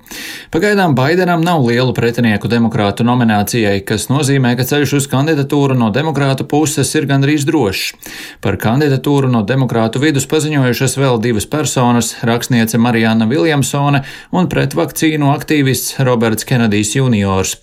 Pagaidām 0.53 0.95
Baidenam 0.99 1.41
nav 1.45 1.65
lielu 1.65 1.95
pretinieku 1.97 2.51
demokrātu 2.53 3.07
nominācijai, 3.09 3.81
kas 3.89 4.11
nozīmē, 4.13 4.53
ka 4.59 4.69
ceļš 4.69 4.95
uz 5.01 5.09
kandidatūru 5.09 5.77
no 5.79 5.89
demokrātu 5.95 6.45
puses 6.49 6.93
ir 6.99 7.09
gandrīz 7.09 7.49
drošs. 7.49 8.13
Par 8.45 8.61
kandidatūru 8.61 9.33
no 9.33 9.41
demokrātu 9.49 10.03
vidus 10.05 10.29
paziņojušas 10.29 10.99
vēl 11.01 11.21
divas 11.25 11.48
personas- 11.51 12.15
rakstniece 12.31 12.79
Marijāna 12.79 13.29
Viljamsone 13.29 14.03
un 14.31 14.49
pretvakcīnu 14.49 15.33
aktīvists 15.35 15.99
Roberts 15.99 16.45
Kenedijs 16.45 16.95
juniors. 16.95 17.57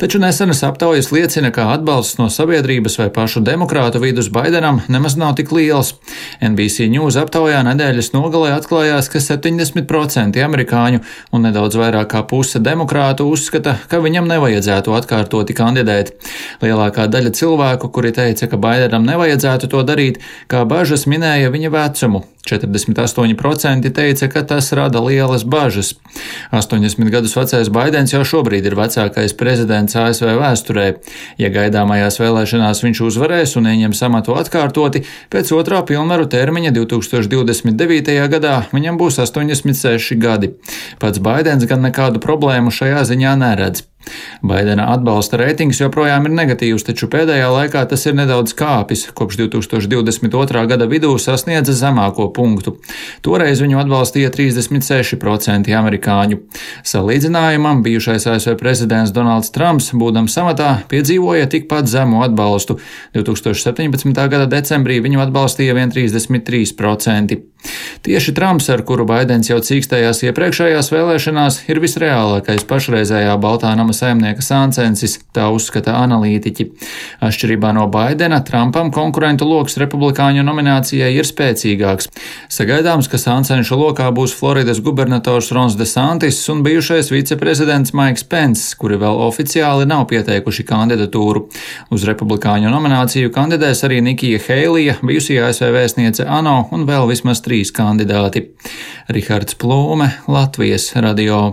Taču 0.00 0.18
nesenas 0.18 0.62
aptaujas 0.62 1.10
liecina, 1.12 1.50
ka 1.52 1.66
atbalsts 1.74 2.18
no 2.18 2.30
sabiedrības 2.32 2.94
vai 2.98 3.10
pašu 3.12 3.42
demokrātu 3.44 4.00
vidus 4.00 4.30
Baidenam 4.32 4.80
nemaz 4.88 5.16
nav 5.20 5.34
tik 5.36 5.52
liels. 5.52 5.92
NBC 6.40 6.88
News 6.88 7.18
aptaujā 7.20 7.60
nedēļas 7.66 8.12
nogalē 8.14 8.54
atklājās, 8.56 9.10
ka 9.12 9.20
70% 9.20 10.40
amerikāņu 10.46 11.02
un 11.32 11.44
nedaudz 11.44 11.76
vairāk 11.76 12.08
kā 12.14 12.24
puse 12.32 12.62
demokrātu 12.64 13.28
uzskata, 13.28 13.76
ka 13.92 14.00
viņam 14.00 14.30
nevajadzētu 14.32 14.96
atkārtoti 14.96 15.56
kandidēt. 15.60 16.14
Lielākā 16.64 17.04
daļa 17.12 17.36
cilvēku, 17.36 17.92
kuri 17.92 18.16
teica, 18.16 18.48
ka 18.48 18.56
Baidenam 18.56 19.04
nevajadzētu 19.04 19.68
to 19.68 19.84
darīt, 19.84 20.22
kā 20.48 20.64
bažas 20.64 21.04
minēja 21.04 21.52
viņa 21.52 21.76
vecumu. 21.76 22.24
48% 22.50 23.90
teica, 23.94 24.28
ka 24.32 24.42
tas 24.42 24.72
rada 24.76 25.00
lielas 25.04 25.44
bažas. 25.44 25.94
80 26.52 27.10
gadus 27.12 27.36
vecais 27.38 27.70
Baidens 27.72 28.14
jau 28.14 28.22
šobrīd 28.26 28.66
ir 28.66 28.76
vecākais 28.78 29.36
prezidents 29.38 29.96
ASV 29.96 30.34
vēsturē. 30.40 30.86
Ja 31.40 31.52
gaidāmajās 31.54 32.20
vēlēšanās 32.22 32.82
viņš 32.84 33.02
uzvarēs 33.08 33.56
un 33.60 33.70
ieņems 33.70 34.02
amatu 34.08 34.36
atkārtoti, 34.38 35.04
pēc 35.32 35.52
otrā 35.56 35.82
pilnvaru 35.86 36.26
termiņa 36.30 36.74
2029. 36.80 38.16
gadā 38.34 38.56
viņam 38.74 38.98
būs 39.00 39.20
86 39.22 40.18
gadi. 40.20 40.54
Pats 41.00 41.22
Baidens 41.22 41.68
gan 41.70 41.86
nekādu 41.86 42.22
problēmu 42.22 42.74
šajā 42.74 43.06
ziņā 43.12 43.36
neredz. 43.40 43.86
Baidena 44.42 44.86
atbalsta 44.94 45.36
reitings 45.40 45.80
joprojām 45.82 46.24
ir 46.26 46.32
negatīvs, 46.32 46.86
taču 46.86 47.08
pēdējā 47.12 47.50
laikā 47.52 47.82
tas 47.90 48.06
ir 48.08 48.16
nedaudz 48.16 48.54
kāpis. 48.56 49.04
Kopš 49.16 49.42
2022. 49.42 50.64
gada 50.70 50.88
vidū 50.90 51.12
sasniedza 51.20 51.74
zemāko 51.76 52.30
punktu. 52.34 52.78
Toreiz 53.26 53.60
viņu 53.60 53.82
atbalstīja 53.82 54.32
36% 54.32 55.76
amerikāņu. 55.76 56.40
Salīdzinājumam 56.94 57.84
bijušais 57.84 58.28
ASV 58.32 58.56
prezidents 58.60 59.12
Donalds 59.16 59.52
Trumps, 59.54 59.92
būdams 59.92 60.34
samatā, 60.38 60.72
piedzīvoja 60.90 61.50
tikpat 61.52 61.90
zemu 61.90 62.24
atbalstu. 62.24 62.80
2017. 63.16 64.16
gada 64.16 64.48
decembrī 64.48 65.02
viņu 65.04 65.26
atbalstīja 65.28 65.76
vien 65.76 65.92
33%. 65.92 67.49
Tieši 68.00 68.32
Trumps, 68.32 68.70
ar 68.72 68.80
kuru 68.88 69.04
Baidens 69.04 69.50
jau 69.50 69.58
cīkstējās 69.60 70.22
iepriekšējās 70.24 70.86
vēlēšanās, 70.88 71.56
ir 71.68 71.80
visreālākais 71.82 72.64
pašreizējā 72.64 73.34
Baltā 73.42 73.74
nama 73.76 73.92
saimnieka 73.92 74.40
sāncensis, 74.40 75.18
tā 75.36 75.50
uzskata 75.52 75.98
analītiķi. 76.00 76.64
Atšķirībā 77.26 77.74
no 77.76 77.84
Baidena, 77.92 78.38
Trumpam 78.46 78.88
konkurentu 78.94 79.44
lokus 79.44 79.76
republikāņu 79.82 80.44
nominācijai 80.46 81.10
ir 81.12 81.28
spēcīgāks. 81.28 82.08
Sagaidāms, 82.48 83.10
ka 83.12 83.20
sāncenšu 83.20 83.76
lokā 83.82 84.08
būs 84.16 84.32
Floridas 84.38 84.80
gubernators 84.80 85.52
Rons 85.52 85.76
DeSantis 85.76 86.40
un 86.48 86.64
bijušais 86.64 87.12
viceprezidents 87.12 87.92
Maiks 87.92 88.24
Pence, 88.24 88.72
kuri 88.80 88.96
vēl 89.02 89.20
oficiāli 89.26 89.84
nav 89.90 90.06
pieteikuši 90.08 90.64
kandidatūru. 90.72 91.44
Uz 91.92 92.08
republikāņu 92.08 92.72
nomināciju 92.72 93.34
kandidēs 93.36 93.84
arī 93.84 94.00
Nikija 94.08 94.40
Heilija, 94.48 94.96
bijusī 95.04 95.36
ASV 95.44 95.68
vēstniece 95.76 96.24
ANO 96.24 96.56
un 96.72 96.88
vēl 96.88 97.10
vismaz 97.12 97.44
trīs 97.50 97.74
kandidāti. 97.74 98.46
Rihards 99.10 99.58
Plūme, 99.58 100.12
Latvijas 100.30 100.92
radio. 100.94 101.50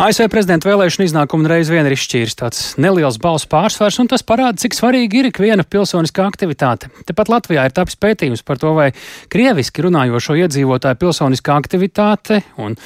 ASV 0.00 0.30
prezidenta 0.32 0.68
vēlēšana 0.70 1.06
iznākumu 1.08 1.48
reiz 1.50 1.68
vien 1.70 1.84
ir 1.86 1.94
izšķīris 1.94 2.36
tāds 2.38 2.60
neliels 2.80 3.18
balsu 3.20 3.48
pārsvars, 3.50 3.98
un 4.00 4.08
tas 4.08 4.24
parāda, 4.24 4.56
cik 4.62 4.76
svarīgi 4.78 5.20
ir 5.20 5.28
ikviena 5.28 5.66
pilsoniskā 5.66 6.24
aktivitāte. 6.24 6.88
Tepat 7.06 7.30
Latvijā 7.32 7.66
ir 7.68 7.74
tapis 7.76 7.98
pētījums 8.00 8.44
par 8.46 8.60
to, 8.62 8.72
vai 8.78 8.88
krieviski 9.30 9.84
runājošo 9.84 10.38
iedzīvotāju 10.40 11.00
pilsoniskā 11.02 11.58
aktivitāte 11.60 12.40
un 12.62 12.78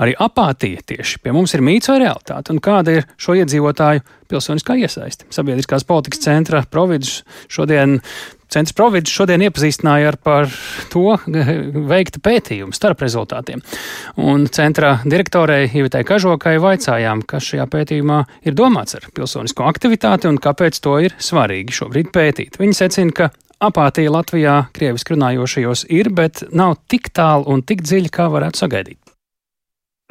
arī 0.00 0.14
apātija 0.20 0.84
tieši 0.92 1.20
pie 1.24 1.34
mums 1.36 1.56
ir 1.56 1.64
mīts 1.66 1.90
vai 1.90 1.98
realitāte, 2.04 2.54
un 2.54 2.62
kāda 2.62 3.00
ir 3.00 3.08
šo 3.20 3.34
iedzīvotāju 3.40 4.04
pilsoniskā 4.30 4.78
iesaiste. 4.84 5.26
Sabiedriskās 5.34 5.88
politikas 5.88 6.22
centra 6.28 6.62
providus 6.70 7.24
šodien 7.50 7.98
Centrs 8.50 8.74
Providus 8.76 9.14
šodien 9.14 9.44
iepazīstināja 9.46 10.10
ar 10.10 10.18
par 10.18 10.48
to 10.90 11.16
veikta 11.92 12.22
pētījumu 12.24 12.74
starp 12.76 13.04
rezultātiem. 13.04 13.62
Un 14.20 14.48
centra 14.52 14.96
direktorei 15.04 15.68
Ivitai 15.70 16.02
Kažokai 16.08 16.56
vaicājām, 16.62 17.22
kas 17.30 17.52
šajā 17.52 17.68
pētījumā 17.70 18.22
ir 18.46 18.56
domāts 18.58 18.98
ar 18.98 19.06
pilsonisko 19.14 19.68
aktivitāti 19.70 20.30
un 20.30 20.40
kāpēc 20.42 20.80
to 20.82 20.98
ir 21.06 21.14
svarīgi 21.18 21.78
šobrīd 21.80 22.10
pētīt. 22.14 22.58
Viņi 22.60 22.80
secina, 22.82 23.14
ka 23.14 23.30
apātija 23.60 24.12
Latvijā 24.14 24.56
krieviski 24.76 25.14
runājošajos 25.14 25.86
ir, 25.92 26.10
bet 26.16 26.44
nav 26.50 26.78
tik 26.90 27.12
tālu 27.14 27.46
un 27.52 27.62
tik 27.66 27.84
dziļa, 27.86 28.12
kā 28.14 28.28
varētu 28.32 28.64
sagaidīt. 28.64 29.09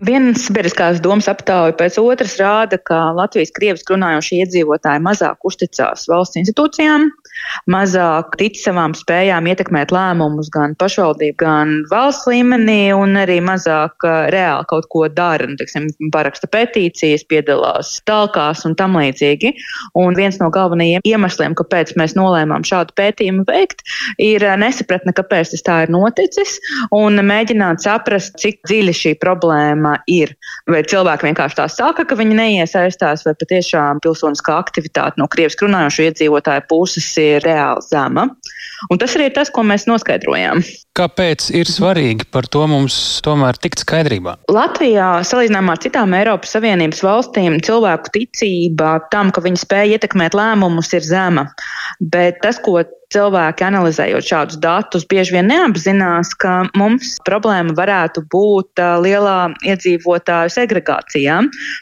Viena 0.05 0.31
sabiedriskās 0.38 1.01
domas 1.03 1.27
aptauja 1.27 1.73
pēc 1.75 1.97
otras 1.99 2.38
rāda, 2.39 2.77
ka 2.88 3.09
Latvijas 3.17 3.51
krieviski 3.51 3.91
runājošie 3.91 4.38
iedzīvotāji 4.45 5.01
mazāk 5.03 5.43
uzticās 5.43 6.05
valsts 6.07 6.39
institūcijām, 6.39 7.09
mazāk 7.71 8.38
tic 8.39 8.55
savām 8.62 8.95
spējām 8.95 9.49
ietekmēt 9.51 9.91
lēmumus 9.91 10.47
gan 10.53 10.75
pašvaldību, 10.79 11.35
gan 11.41 11.73
valsts 11.91 12.29
līmenī, 12.31 12.93
un 12.95 13.19
arī 13.19 13.41
mazāk 13.43 14.07
reāli 14.31 14.69
kaut 14.71 14.88
ko 14.93 15.03
dara. 15.12 15.49
Nu, 15.49 15.57
teiksim, 15.59 15.89
paraksta 16.15 16.47
petīcijas, 16.47 17.25
piedalās 17.27 17.97
talkās 18.07 18.63
un 18.69 18.77
tam 18.79 18.95
līdzīgi. 18.99 19.51
Un 19.99 20.15
viens 20.15 20.39
no 20.39 20.47
galvenajiem 20.53 21.03
iemesliem, 21.07 21.57
kāpēc 21.59 21.91
mēs 21.99 22.15
nolēmām 22.15 22.63
šādu 22.67 22.95
pētījumu 22.99 23.43
veikt, 23.51 23.83
ir 24.23 24.47
nesapratne, 24.63 25.12
kāpēc 25.17 25.51
tas 25.57 25.67
tā 25.67 25.81
ir 25.83 25.91
noticis, 25.91 26.55
un 26.95 27.19
mēģināt 27.19 27.83
saprast, 27.83 28.39
cik 28.39 28.63
dziļa 28.69 28.95
šī 28.95 29.15
problēma 29.19 29.88
ir. 30.12 30.34
Vai 30.69 30.82
cilvēki 30.88 31.30
vienkārši 31.30 31.60
tā 31.60 31.67
saka, 31.71 32.06
ka 32.08 32.17
viņi 32.19 32.38
neiesaistās, 32.39 33.25
vai 33.28 33.36
patiešām 33.39 34.02
pilsoniskā 34.06 34.58
aktivitāte 34.60 35.21
no 35.21 35.30
krieviski 35.32 35.67
runājošo 35.67 36.10
iedzīvotāju 36.10 36.67
puses 36.71 37.10
ir 37.21 37.45
reāli 37.45 37.86
zema. 37.89 38.30
Un 38.89 39.02
tas 39.02 39.15
arī 39.17 39.30
ir 39.30 39.36
tas, 39.38 39.52
ko 39.54 39.65
mēs 39.67 39.88
noskaidrojām. 39.89 40.63
Kāpēc 40.99 41.45
ir 41.55 41.69
svarīgi 41.71 42.25
par 42.27 42.43
to 42.51 42.65
mums 42.67 42.95
tomēr 43.23 43.55
tikt 43.63 43.85
skaidrībā? 43.85 44.33
Latvijā, 44.51 45.21
salīdzinājumā 45.29 45.77
ar 45.77 45.81
citām 45.85 46.15
Eiropas 46.17 46.51
Savienības 46.57 46.99
valstīm, 47.05 47.55
cilvēku 47.63 48.12
ticība 48.17 48.97
tam, 49.13 49.31
ka 49.31 49.39
viņi 49.45 49.63
spēj 49.63 49.95
ietekmēt 49.95 50.35
lēmumus, 50.35 50.91
ir 50.99 51.07
zema. 51.07 51.47
Bet 52.03 52.41
tas, 52.43 52.59
ko 52.65 52.81
cilvēki 53.13 53.65
analizējot 53.65 54.25
šādus 54.25 54.59
datus, 54.62 55.05
bieži 55.09 55.33
vien 55.35 55.49
neapzinās, 55.49 56.31
ka 56.39 56.62
mums 56.77 57.15
problēma 57.25 57.73
varētu 57.77 58.23
būt 58.31 58.81
lielā 59.03 59.38
iedzīvotāju 59.65 60.53
segregācijā. 60.53 61.39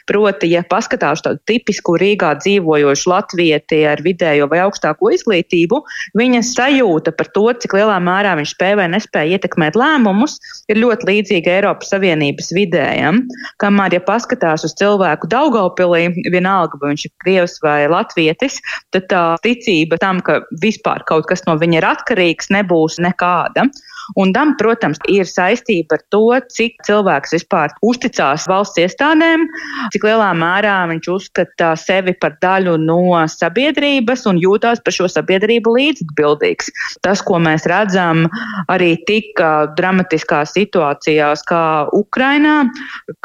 Proti, 0.08 0.50
ja 0.54 0.64
paskatās 0.68 1.22
tādu 1.24 1.42
tipisku 1.48 1.98
Rīgā 2.00 2.34
dzīvojošu 2.40 3.12
latvieti 3.12 3.82
ar 3.88 4.02
vidējo 4.04 4.48
vai 4.50 4.62
augstāko 4.64 5.12
izglītību, 5.16 5.82
viņa 6.18 6.42
sajūta 6.48 7.14
par 7.18 7.32
to, 7.36 7.46
cik 7.60 7.76
lielā 7.76 7.98
mērā 8.04 8.34
viņš 8.40 8.54
spēja 8.56 8.80
vai 8.80 8.88
nespēja 9.08 9.38
ietekmēt 9.38 9.76
lēmumus, 9.76 10.38
ir 10.68 10.78
ļoti 10.78 11.08
līdzīga 11.08 11.58
Eiropas 11.58 11.90
Savienības 11.92 12.52
vidējam. 12.52 13.22
Kamēr, 13.58 13.96
ja 13.96 14.00
paskatās 14.00 14.64
uz 14.64 14.74
cilvēku 14.78 15.28
Daugaupilī, 15.28 16.12
vienalga, 16.30 16.78
vai 16.80 16.92
viņš 16.92 17.04
ir 17.06 17.12
krievs 17.24 17.58
vai 17.62 17.88
latvietis, 17.88 18.60
tad 18.92 19.08
tā 19.08 19.36
ticība 19.42 19.98
tam, 19.98 20.20
ka 20.20 20.42
vispār 20.62 21.04
kaut 21.08 21.26
kas 21.28 21.44
no 21.46 21.56
viņa 21.58 21.80
ir 21.80 21.88
atkarīgs, 21.88 22.50
nebūs 22.52 22.98
nekāda. 23.00 23.68
Un 24.16 24.32
tam, 24.32 24.54
protams, 24.60 25.00
ir 25.10 25.28
saistība 25.28 25.98
ar 25.98 26.04
to, 26.12 26.22
cik 26.54 26.78
cilvēks 26.86 27.34
vispār 27.36 27.74
uzticās 27.84 28.46
valsts 28.48 28.80
iestādēm, 28.80 29.44
cik 29.92 30.06
lielā 30.08 30.30
mērā 30.38 30.76
viņš 30.88 31.10
uzskata 31.12 31.74
sevi 31.80 32.14
par 32.20 32.38
daļu 32.42 32.78
no 32.80 33.00
sabiedrības 33.28 34.24
un 34.30 34.40
jūtās 34.40 34.80
par 34.84 34.96
šo 34.96 35.08
sabiedrību 35.12 35.74
līdzatbildīgs. 35.76 36.70
Tas, 37.04 37.22
ko 37.24 37.40
mēs 37.42 37.66
redzam 37.68 38.24
arī 38.72 38.94
tik 39.08 39.40
dramatiskās 39.76 40.54
situācijās 40.56 41.44
kā 41.48 41.64
Ukrainā, 41.96 42.56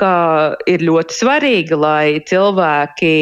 ka 0.01 0.13
ir 0.69 0.83
ļoti 0.83 1.17
svarīgi, 1.19 1.79
lai 1.79 2.19
cilvēki 2.27 3.13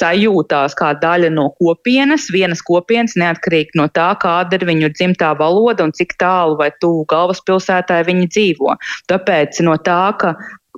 sajūtās 0.00 0.76
kā 0.78 0.92
daļa 1.00 1.30
no 1.34 1.50
kopienas, 1.60 2.28
vienas 2.34 2.62
kopienas, 2.64 3.16
neatkarīgi 3.20 3.78
no 3.78 3.88
tā, 3.94 4.10
kāda 4.20 4.58
ir 4.58 4.66
viņu 4.68 4.92
dzimtā 4.96 5.34
valoda 5.38 5.86
un 5.86 5.94
cik 5.94 6.16
tālu 6.20 6.58
vai 6.60 6.70
tuvu 6.82 7.03
galvaspilsētā 7.10 8.00
viņi 8.08 8.28
dzīvo. 8.32 8.76
Tāpēc 9.10 9.60
no 9.66 9.76
tā, 9.84 10.02
ka 10.20 10.34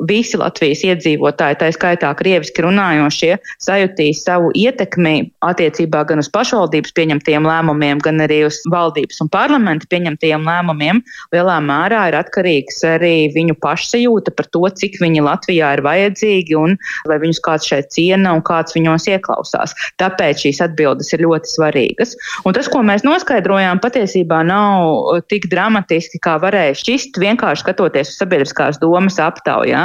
visi 0.08 0.36
Latvijas 0.36 0.82
iedzīvotāji, 0.84 1.58
tā 1.60 1.70
skaitā 1.74 2.10
krieviski 2.18 2.64
runājošie, 2.64 3.36
sajutīs 3.62 4.22
savu 4.26 4.50
ietekmi 4.56 5.30
attiecībā 5.46 6.02
gan 6.08 6.20
uz 6.20 6.28
pašvaldības 6.32 6.92
pieņemtiem 6.96 7.46
lēmumiem, 7.48 8.00
gan 8.04 8.20
arī 8.24 8.42
uz 8.48 8.60
valdības 8.72 9.22
un 9.24 9.30
parlamenta 9.32 9.88
pieņemtiem 9.92 10.44
lēmumiem, 10.46 11.00
lielā 11.34 11.56
mērā 11.64 12.06
ir 12.10 12.18
atkarīgs 12.20 12.82
arī 12.88 13.14
viņu 13.34 13.56
pašsajūta 13.62 14.34
par 14.36 14.50
to, 14.52 14.64
cik 14.80 15.00
viņi 15.00 15.24
Latvijā 15.24 15.72
ir 15.78 15.84
vajadzīgi 15.86 16.58
un 16.60 16.76
vai 17.08 17.18
viņus 17.22 17.42
kāds 17.46 17.70
šeit 17.70 17.90
ciena 17.94 18.34
un 18.36 18.44
kāds 18.46 18.76
viņos 18.76 19.08
ieklausās. 19.14 19.74
Tāpēc 20.02 20.44
šīs 20.44 20.62
atbildes 20.66 21.12
ir 21.16 21.24
ļoti 21.24 21.54
svarīgas. 21.54 22.14
Un 22.44 22.56
tas, 22.56 22.68
ko 22.72 22.82
mēs 22.86 23.06
noskaidrojām, 23.06 23.80
patiesībā 23.84 24.42
nav 24.46 25.22
tik 25.30 25.48
dramatiski, 25.52 26.20
kā 26.22 26.36
varēja 26.42 26.76
šķist, 26.82 27.20
vienkārši 27.22 27.64
skatoties 27.64 28.12
uz 28.12 28.20
sabiedriskās 28.20 28.80
domas 28.82 29.18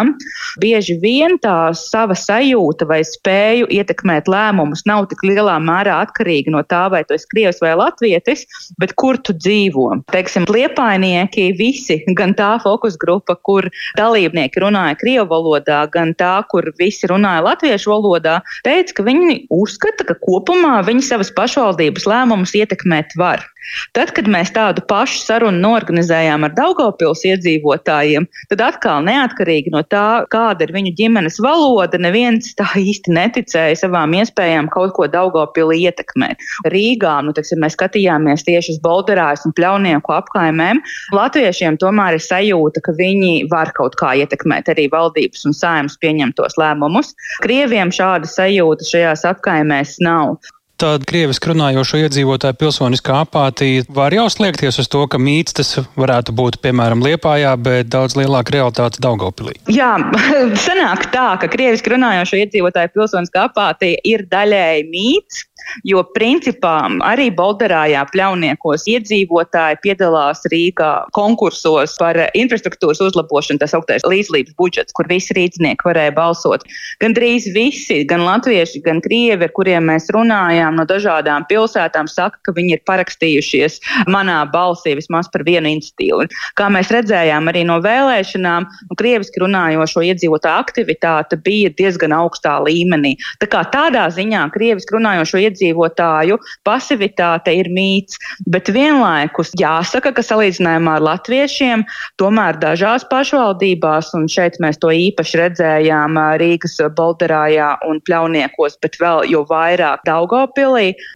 aptaujām. 0.01 0.17
Bieži 0.61 0.97
vien 1.01 1.37
tā 1.41 1.71
sava 1.73 2.13
sajūta 2.15 2.85
vai 2.87 3.01
spēju 3.05 3.67
ietekmēt 3.71 4.27
lēmumus 4.27 4.83
nav 4.85 5.07
tik 5.09 5.23
lielā 5.23 5.57
mērā 5.59 6.01
atkarīga 6.03 6.51
no 6.51 6.61
tā, 6.63 6.89
vai 6.91 7.03
tu 7.03 7.15
esi 7.15 7.27
krievs 7.31 7.61
vai 7.61 7.73
latvietis, 7.75 8.45
bet 8.79 8.93
kur 8.95 9.17
tu 9.17 9.33
dzīvo. 9.33 10.03
Teiksim, 10.11 10.45
liepainieki 10.45 11.53
visi, 11.57 12.01
gan 12.17 12.35
tā 12.35 12.57
fokus 12.61 12.97
grupa, 12.97 13.35
kur 13.35 13.69
dalībnieki 13.97 14.59
runāja 14.61 14.97
krievu 14.99 15.29
valodā, 15.31 15.85
gan 15.91 16.13
tā, 16.13 16.43
kur 16.51 16.67
visi 16.79 17.07
runāja 17.07 17.45
latviešu 17.47 17.91
valodā, 17.91 18.41
teica, 18.65 18.93
ka 18.97 19.07
viņi 19.07 19.45
uzskata, 19.49 20.05
ka 20.07 20.17
kopumā 20.19 20.81
viņi 20.85 21.07
savas 21.07 21.31
pašvaldības 21.37 22.07
lēmumus 22.09 22.55
ietekmēt 22.59 23.15
var. 23.17 23.47
Tad, 23.95 24.11
kad 24.17 24.27
mēs 24.31 24.51
tādu 24.55 24.81
pašu 24.89 25.21
sarunu 25.21 25.61
norganizējām 25.61 26.47
ar 26.47 26.53
Daugopils 26.57 27.21
iedzīvotājiem, 27.29 28.25
tad 28.51 28.63
atkal 28.65 29.05
neatkarīgi 29.05 29.71
no 29.73 29.83
tā, 29.91 30.23
kāda 30.31 30.65
ir 30.65 30.73
viņu 30.75 30.93
ģimenes 30.97 31.39
valoda, 31.43 31.99
neviens 32.01 32.53
tā 32.57 32.67
īsti 32.79 33.13
neticēja 33.15 33.79
savām 33.83 34.15
iespējām 34.17 34.69
kaut 34.73 34.95
ko 34.97 35.07
Daugopilī 35.11 35.81
ietekmēt. 35.87 36.41
Rīgā, 36.73 37.17
nu, 37.25 37.35
teiksim, 37.37 37.61
mēs 37.63 37.77
skatījāmies 37.77 38.45
tieši 38.47 38.75
uz 38.75 38.79
Bolderājas 38.83 39.45
un 39.47 39.55
Pļaunieku 39.57 40.15
apkaimēm. 40.15 40.81
Latviešiem 41.17 41.79
tomēr 41.81 42.17
ir 42.17 42.25
sajūta, 42.25 42.83
ka 42.85 42.95
viņi 42.97 43.49
var 43.51 43.73
kaut 43.77 43.97
kā 43.99 44.13
ietekmēt 44.21 44.71
arī 44.73 44.87
valdības 44.91 45.45
un 45.49 45.57
sājums 45.57 45.99
pieņemtos 46.01 46.57
lēmumus. 46.61 47.13
Krieviem 47.43 47.93
šāda 47.95 48.29
sajūta 48.29 48.87
šajās 48.93 49.27
apkaimēs 49.33 49.99
nav 50.05 50.37
tāda 50.81 51.07
krieviski 51.07 51.51
runājošo 51.51 51.99
iedzīvotāju 52.05 52.57
pilsoniskā 52.61 53.21
apātija 53.25 53.85
var 53.93 54.13
jau 54.15 54.25
sliekties 54.33 54.81
uz 54.81 54.89
to, 54.91 55.03
ka 55.11 55.19
mīts 55.21 55.55
tas 55.57 55.75
varētu 55.99 56.33
būt 56.37 56.57
piemēram 56.63 57.03
Liepājā, 57.05 57.53
bet 57.61 57.91
daudz 57.93 58.17
lielāka 58.17 58.55
realitāte 58.55 59.01
Daugopilī. 59.03 59.57
Jā, 59.71 59.93
sanāk 60.65 61.09
tā, 61.13 61.27
ka 61.41 61.51
krieviski 61.51 61.93
runājošo 61.93 62.41
iedzīvotāju 62.41 62.95
pilsoniskā 62.95 63.47
apātija 63.51 64.01
ir 64.07 64.25
daļēji 64.31 64.89
mīts. 64.89 65.45
Jo 65.87 66.03
principā 66.15 66.73
arī 67.05 67.29
Bolderājā 67.35 68.01
pļauniekos 68.11 68.85
iedzīvotāji 68.91 69.79
piedalās 69.83 70.43
Rīgā 70.51 70.91
konkursos 71.15 71.95
par 72.01 72.17
infrastruktūras 72.37 73.01
uzlabošanu, 73.05 73.61
tas 73.61 73.75
augtais 73.77 74.05
līdzlības 74.07 74.55
budžets, 74.59 74.95
kur 74.97 75.09
visi 75.11 75.35
rīznieki 75.37 75.87
varēja 75.87 76.15
balsot. 76.17 76.65
Gan 77.03 77.15
drīz 77.17 77.49
visi, 77.55 78.01
gan 78.09 78.25
latvieši, 78.25 78.83
gan 78.85 79.01
krievi, 79.05 79.47
ar 79.47 79.55
kuriem 79.55 79.89
mēs 79.91 80.09
runājām 80.13 80.70
no 80.79 80.85
dažādām 80.89 81.45
pilsētām, 81.49 82.09
saka, 82.11 82.39
ka 82.45 82.55
viņi 82.55 82.77
ir 82.77 82.83
parakstījušies 82.87 83.79
manā 84.11 84.41
balsī 84.51 84.95
vismaz 84.99 85.29
par 85.31 85.45
vienu 85.47 85.71
institīvu. 85.71 86.27
Kā 86.59 86.69
mēs 86.73 86.91
redzējām 86.93 87.49
arī 87.51 87.63
no 87.67 87.79
vēlēšanām, 87.83 88.67
nu, 88.89 88.97
krieviski 88.99 89.43
runājošo 89.43 90.03
iedzīvotāju 90.11 90.61
aktivitāte 90.61 91.39
bija 91.41 91.71
diezgan 91.77 92.13
augstā 92.15 92.57
līmenī. 92.65 93.15
Tā 93.41 93.49
kā 93.51 93.63
tādā 93.73 94.07
ziņā 94.13 94.43
krieviski 94.53 94.95
runājošo 94.97 95.41
iedzīvotāju 95.47 96.39
pasivitāte 96.67 97.53
ir 97.57 97.71
mīts, 97.73 98.19
bet 98.51 98.71
vienlaikus 98.73 99.53
jāsaka, 99.59 100.13
ka 100.15 100.25
salīdzinājumā 100.25 100.97
ar 100.99 101.05
latviešiem 101.07 101.85
tomēr 102.21 102.59
dažās 102.61 103.05
pašvaldībās, 103.11 104.13
un 104.17 104.27
šeit 104.31 104.59
mēs 104.63 104.79
to 104.81 104.91
īpaši 104.93 105.41
redzējām 105.43 106.19
Rīgas 106.41 106.77
Bolderājā 106.97 107.73
un 107.89 108.01
Pļauniekos, 108.07 108.77
bet 108.83 108.97
vēl 109.01 109.25
jo 109.31 109.43
vairāk 109.49 110.05
Daugopilī, 110.07 110.60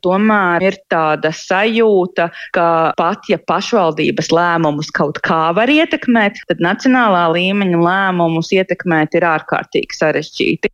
tomēr 0.05 0.67
ir 0.69 0.79
tāda 0.91 1.31
sajūta, 1.35 2.29
ka 2.55 2.67
pat 2.97 3.29
ja 3.31 3.39
pašvaldības 3.41 4.31
lēmumus 4.35 4.91
kaut 4.95 5.21
kā 5.25 5.49
var 5.57 5.71
ietekmēt, 5.71 6.41
tad 6.49 6.63
nacionālā 6.63 7.27
līmeņa 7.35 7.83
lēmumus 7.89 8.53
ietekmēt 8.55 9.19
ir 9.19 9.27
ārkārtīgi 9.35 10.01
sarežģīti. 10.01 10.73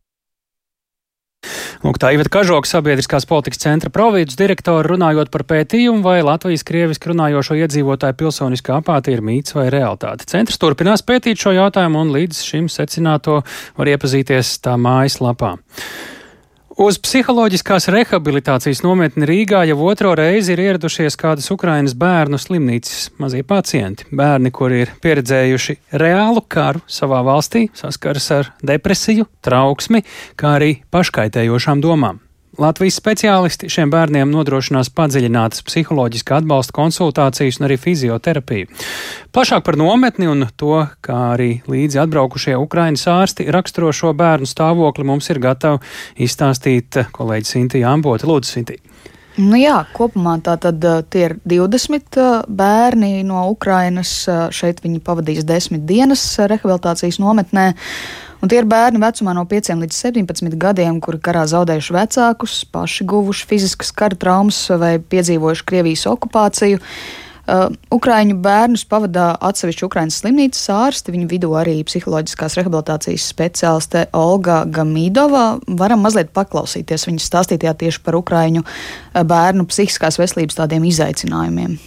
Lūk, 1.82 1.96
tā 1.98 2.12
Iveta 2.14 2.30
Kažoka, 2.30 2.68
sabiedriskās 2.70 3.24
politikas 3.26 3.58
centra 3.58 3.90
provinces 3.90 4.38
direktora, 4.38 4.86
runājot 4.86 5.32
par 5.34 5.42
pētījumu, 5.50 6.04
vai 6.04 6.20
Latvijas 6.22 6.62
krieviski 6.66 7.10
runājošo 7.10 7.56
iedzīvotāju 7.58 8.18
pilsoniskā 8.20 8.76
apātija 8.78 9.18
ir 9.18 9.24
mīts 9.26 9.56
vai 9.56 9.66
realitāte. 9.74 10.28
Centrs 10.30 10.62
turpinās 10.62 11.02
pētīt 11.02 11.42
šo 11.42 11.56
jautājumu 11.56 12.04
un 12.04 12.14
līdz 12.14 12.44
šim 12.46 12.70
secināto 12.70 13.40
var 13.74 13.90
iepazīties 13.96 14.60
tā 14.62 14.78
mājaslapā. 14.78 15.56
Uz 16.82 16.96
psiholoģiskās 16.98 17.84
rehabilitācijas 17.94 18.80
nometni 18.82 19.26
Rīgā 19.28 19.60
jau 19.68 19.76
otro 19.86 20.16
reizi 20.18 20.56
ir 20.56 20.62
ieradušies 20.64 21.14
kādas 21.20 21.46
Ukrainas 21.54 21.94
bērnu 21.94 22.40
slimnīcas 22.42 23.12
mazie 23.22 23.44
pacienti. 23.46 24.08
Bērni, 24.10 24.50
kuri 24.50 24.80
ir 24.82 24.94
pieredzējuši 25.04 25.76
reālu 26.02 26.42
karu 26.42 26.82
savā 26.90 27.22
valstī, 27.28 27.68
saskaras 27.78 28.26
ar 28.34 28.50
depresiju, 28.66 29.28
trauksmi, 29.46 30.02
kā 30.34 30.56
arī 30.58 30.72
paškaitējošām 30.90 31.86
domām. 31.86 32.18
Latvijas 32.60 32.98
speciālisti 33.00 33.70
šiem 33.72 33.88
bērniem 33.88 34.28
nodrošinās 34.28 34.90
padziļinātas 34.92 35.62
psiholoģiskā 35.64 36.42
atbalsta 36.42 36.74
konsultācijas 36.76 37.56
un 37.60 37.64
arī 37.68 37.78
fizioterapiju. 37.80 38.68
Plašāk 39.32 39.64
par 39.64 39.78
nometni 39.80 40.28
un 40.28 40.44
to, 40.60 40.82
kā 41.00 41.18
arī 41.32 41.62
līdzi 41.64 42.02
atbraukušie 42.02 42.58
Ukraiņas 42.60 43.06
ārsti 43.08 43.48
raksturo 43.56 43.88
šo 43.96 44.12
bērnu 44.12 44.48
stāvokli, 44.50 45.06
mums 45.08 45.32
ir 45.32 45.40
gatava 45.40 45.80
izstāstīt 46.20 47.00
kolēģi 47.16 47.48
Sintīja 47.54 47.94
Ambote. 47.96 48.28
Lūdzu, 48.28 48.58
Sintīja! 48.58 48.84
Nu 49.40 49.56
jā, 49.56 49.78
kopumā 49.96 50.34
tā 50.44 50.58
tad 50.60 50.84
tie 51.08 51.22
ir 51.24 51.34
20 51.48 52.18
bērni 52.52 53.22
no 53.24 53.46
Ukrainas. 53.48 54.10
Šeit 54.52 54.82
viņi 54.84 55.00
pavadīs 55.00 55.46
desmit 55.48 55.86
dienas 55.88 56.26
rehabilitācijas 56.36 57.16
nometnē. 57.22 57.70
Un 58.42 58.50
tie 58.50 58.58
ir 58.58 58.66
bērni 58.66 58.98
vecumā 58.98 59.36
no 59.38 59.44
5 59.46 59.76
līdz 59.78 59.98
17 60.10 60.56
gadiem, 60.58 60.96
kuri 61.02 61.20
karā 61.22 61.44
zaudējuši 61.46 61.94
vecākus, 61.94 62.56
paši 62.74 63.06
guvuši 63.06 63.46
fiziskas 63.46 63.92
kara 63.94 64.18
traumas 64.18 64.64
vai 64.82 64.96
piedzīvojuši 64.98 65.68
Krievijas 65.68 66.08
okupāciju. 66.10 66.80
Uh, 66.82 67.22
Ukrāņu 67.90 68.36
bērnus 68.42 68.84
pavadā 68.86 69.32
atsevišķi 69.42 69.86
Ukraiņas 69.88 70.18
slimnīcas 70.22 70.68
ārsti, 70.74 71.14
viņu 71.14 71.30
vidū 71.30 71.50
arī 71.58 71.76
psiholoģiskās 71.86 72.58
rehabilitācijas 72.58 73.30
speciāliste 73.30 74.04
Olga 74.14 74.60
Gamīdova. 74.66 75.46
Varam 75.78 76.06
mazliet 76.06 76.30
paklausīties 76.34 77.08
viņas 77.10 77.30
stāstītajā 77.30 77.74
tieši 77.82 78.02
par 78.06 78.18
Ukrāņu 78.22 78.62
bērnu 79.14 79.66
psihiskās 79.70 80.22
veselības 80.22 80.62
tādiem 80.62 80.86
izaicinājumiem. 80.90 81.80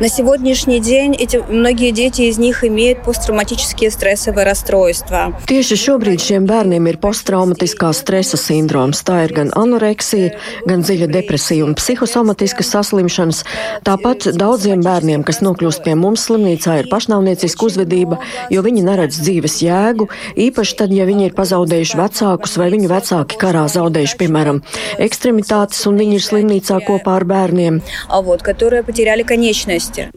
На 0.00 0.08
сегодняшний 0.08 0.80
день 0.80 1.14
эти, 1.14 1.36
многие 1.48 1.92
дети 1.92 2.22
из 2.22 2.36
них 2.36 2.62
имеют 2.62 3.02
посттравматические 3.04 3.90
стрессовые 3.90 4.44
расстройства. 4.44 5.32
Tieši 5.48 5.76
šobrīd 5.80 6.20
šiem 6.20 6.44
bērniem 6.44 6.90
ir 6.90 6.98
posttraumatiskā 7.00 7.88
stresa 7.96 8.36
sindroms. 8.36 9.00
Tā 9.00 9.22
ir 9.24 9.32
gan 9.36 9.52
anoreksija, 9.56 10.34
gan 10.68 10.84
dziļa 10.84 11.08
depresija 11.12 11.64
un 11.64 11.72
psihosomatiskas 11.78 12.68
saslimšanas. 12.74 13.42
Tāpat 13.86 14.28
daudziem 14.36 14.84
bērniem, 14.84 15.24
kas 15.24 15.40
nokļūst 15.40 15.84
pie 15.86 15.96
mums 15.96 16.26
slimnīcā, 16.28 16.82
ir 16.82 16.90
pašnāvnieciska 16.92 17.68
uzvedība, 17.68 18.20
jo 18.52 18.64
viņi 18.64 18.84
neredz 18.84 19.22
dzīves 19.24 19.60
jēgu, 19.64 20.08
īpaši 20.36 20.78
tad, 20.82 20.92
ja 20.92 21.08
viņi 21.08 21.30
ir 21.30 21.36
pazaudējuši 21.38 22.00
vecākus 22.00 22.58
vai 22.60 22.68
viņu 22.74 22.92
vecāki 22.92 23.40
karā 23.40 23.64
zaudējuši, 23.72 24.20
piemēram, 24.20 24.62
ekstremitātes 25.00 25.84
un 25.88 26.00
viņi 26.00 26.20
ir 26.20 26.26
slimnīcā 26.28 26.82
kopā 26.84 27.16
ar 27.22 27.24
bērniem. 27.24 27.82
А 28.08 28.20
вот, 28.20 28.42
которые 28.42 28.82
потеряли 28.82 29.22
конечности 29.22 29.65
личности. 29.66 30.10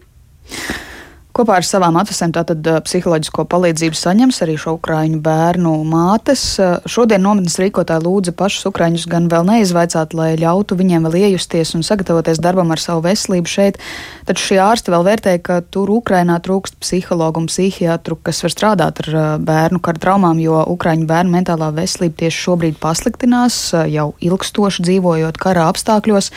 Kopā 1.36 1.58
ar 1.60 1.66
savām 1.68 1.98
atvesēm 2.00 2.32
tātad 2.32 2.64
psiholoģisko 2.86 3.44
palīdzību 3.52 3.98
saņems 4.00 4.38
arī 4.46 4.54
šo 4.56 4.78
ukraiņu 4.78 5.18
bērnu 5.20 5.74
mātes. 5.84 6.44
Šodien 6.88 7.26
nometnes 7.26 7.58
rīkotāji 7.60 8.06
lūdza 8.06 8.32
pašus 8.40 8.70
ukraiņus 8.70 9.04
gan 9.12 9.28
vēl 9.28 9.44
neizvaicāt, 9.50 10.16
lai 10.16 10.30
ļautu 10.40 10.78
viņiem 10.80 11.10
vēl 11.10 11.18
iejusties 11.26 11.74
un 11.76 11.84
sagatavoties 11.84 12.40
darbam 12.40 12.72
ar 12.72 12.80
savu 12.80 13.04
veselību 13.04 13.52
šeit. 13.52 13.82
Taču 14.30 14.46
šie 14.54 14.62
ārsti 14.64 14.96
vēl 14.96 15.04
vērtēja, 15.10 15.44
ka 15.44 15.60
tur 15.76 15.92
Ukrainā 15.98 16.40
trūkst 16.40 16.80
psihologu 16.80 17.44
un 17.44 17.52
psihiatru, 17.52 18.16
kas 18.16 18.40
var 18.46 18.56
strādāt 18.56 19.04
ar 19.04 19.12
bērnu 19.44 19.84
kara 19.84 20.06
traumām, 20.08 20.40
jo 20.40 20.64
ukraiņu 20.78 21.12
bērnu 21.12 21.36
mentālā 21.36 21.74
veselība 21.76 22.22
tieši 22.24 22.46
šobrīd 22.48 22.80
pasliktinās, 22.80 23.60
jau 23.92 24.14
ilgstoši 24.24 24.88
dzīvojot 24.88 25.44
kara 25.44 25.68
apstākļos. 25.68 26.32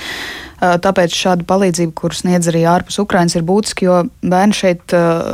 Tāpēc 0.63 1.11
šāda 1.11 1.43
palīdzība, 1.47 1.91
kuras 1.97 2.21
sniedz 2.23 2.47
arī 2.47 2.61
ārpus 2.71 2.95
Ukrainas, 3.03 3.35
ir 3.35 3.43
būtiska, 3.43 3.83
jo 3.83 3.95
bērni 4.23 4.55
šeit 4.55 4.93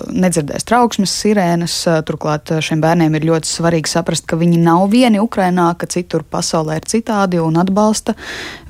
nedzirdēs 0.10 0.66
trauksmes, 0.66 1.14
sirēnas. 1.22 1.76
Turklāt 2.08 2.50
šiem 2.66 2.82
bērniem 2.82 3.14
ir 3.20 3.28
ļoti 3.30 3.52
svarīgi 3.52 3.92
saprast, 3.92 4.26
ka 4.30 4.40
viņi 4.40 4.58
nav 4.64 4.88
vieni 4.90 5.22
Ukrainā, 5.22 5.68
ka 5.78 5.90
citur 5.92 6.26
pasaulē 6.26 6.80
ir 6.80 6.90
citādi 6.90 7.38
un 7.44 7.62
atbalsta 7.62 8.18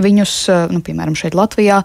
viņus, 0.04 0.36
nu, 0.74 0.84
piemēram, 0.84 1.16
šeit 1.16 1.38
Latvijā. 1.40 1.80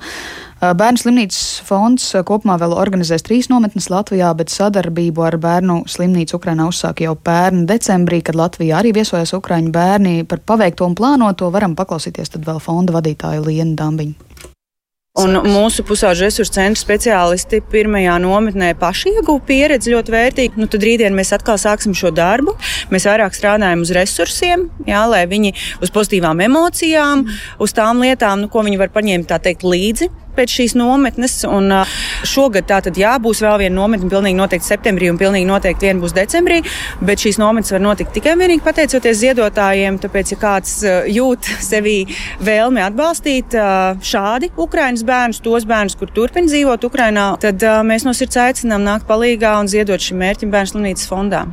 Bērnu 0.64 0.98
slimnīcas 0.98 1.60
fonds 1.66 2.08
kopumā 2.26 2.56
vēl 2.58 2.72
organizēs 2.74 3.22
trīs 3.26 3.50
nometnes 3.52 3.90
Latvijā, 3.92 4.30
bet 4.38 4.50
sadarbību 4.50 5.26
ar 5.26 5.36
bērnu 5.38 5.82
slimnīcu 5.92 6.38
Ukrainā 6.38 6.66
uzsāk 6.70 7.04
jau 7.04 7.14
pērn 7.14 7.66
decembrī, 7.68 8.22
kad 8.24 8.38
Latvijā 8.38 8.80
arī 8.80 8.94
viesojas 8.96 9.36
Ukraiņu 9.36 9.74
bērni. 9.74 10.14
Par 10.26 10.40
paveikto 10.40 10.88
un 10.88 10.96
plānoto 10.98 11.52
varam 11.54 11.76
paklausīties 11.78 12.32
tad 12.38 12.48
vēl 12.48 12.62
fonda 12.64 12.96
vadītāju 12.96 13.44
Lienu 13.44 13.76
Dambiņu. 13.78 14.53
Un 15.14 15.36
mūsu 15.46 15.84
pusauģu 15.86 16.24
resursu 16.24 16.56
centra 16.56 16.80
speciālisti 16.80 17.60
pirmajā 17.70 18.16
nometnē 18.18 18.72
paši 18.80 19.12
ieguva 19.12 19.44
pieredzi 19.46 19.92
ļoti 19.92 20.10
vērtīgi. 20.10 20.58
Nu, 20.58 20.66
tad 20.66 20.82
rītdien 20.82 21.14
mēs 21.14 21.30
atkal 21.36 21.54
sāksim 21.62 21.94
šo 21.94 22.10
darbu. 22.10 22.56
Mēs 22.90 23.06
vairāk 23.06 23.36
strādājam 23.38 23.84
uz 23.86 23.92
resursiem, 23.94 24.66
jā, 24.90 25.04
lai 25.06 25.22
viņi 25.30 25.54
uz 25.86 25.94
pozitīvām 25.94 26.42
emocijām, 26.48 27.28
uz 27.62 27.76
tām 27.78 28.02
lietām, 28.02 28.42
nu, 28.42 28.50
ko 28.50 28.66
viņi 28.66 28.82
var 28.82 28.90
paņemt 28.96 29.38
teikt, 29.46 29.62
līdzi 29.62 30.10
pēc 30.36 30.56
šīs 30.58 30.76
nometnes. 30.78 31.36
Un 31.48 31.72
šogad 32.28 32.68
tā 32.70 32.80
tad 32.84 32.98
jā, 33.00 33.14
būs 33.22 33.42
vēl 33.44 33.64
viena 33.64 33.76
nometne, 33.78 34.10
pilnīgi 34.12 34.38
noteikti 34.38 34.68
septembrī 34.68 35.10
un 35.12 35.20
pilnīgi 35.20 35.48
noteikti 35.48 35.88
viena 35.88 36.02
būs 36.02 36.14
decembrī. 36.16 36.60
Bet 37.04 37.24
šīs 37.24 37.40
nometnes 37.42 37.74
var 37.74 37.84
notikt 37.84 38.14
tikai 38.16 38.34
un 38.36 38.44
vienīgi 38.44 38.64
pateicoties 38.66 39.20
ziedotājiem. 39.22 39.98
Tāpēc, 40.04 40.34
ja 40.34 40.40
kāds 40.40 40.76
jūt 41.14 41.50
sevī 41.64 41.96
vēlmi 42.44 42.84
atbalstīt 42.84 43.56
šādi 44.04 44.52
Ukraiņas 44.60 45.04
bērnus, 45.08 45.42
tos 45.44 45.68
bērnus, 45.68 45.98
kur 45.98 46.12
turpina 46.14 46.50
dzīvot 46.50 46.88
Ukraiņā, 46.90 47.28
tad 47.44 47.68
mēs 47.86 48.06
no 48.08 48.14
sirds 48.16 48.40
aicinām 48.48 48.84
nākt 48.86 49.08
palīdzīgā 49.10 49.58
un 49.60 49.70
ziedot 49.70 50.02
šim 50.02 50.20
mērķim 50.22 50.52
Bērnu 50.54 50.74
slimnīcas 50.74 51.10
fondā. 51.10 51.46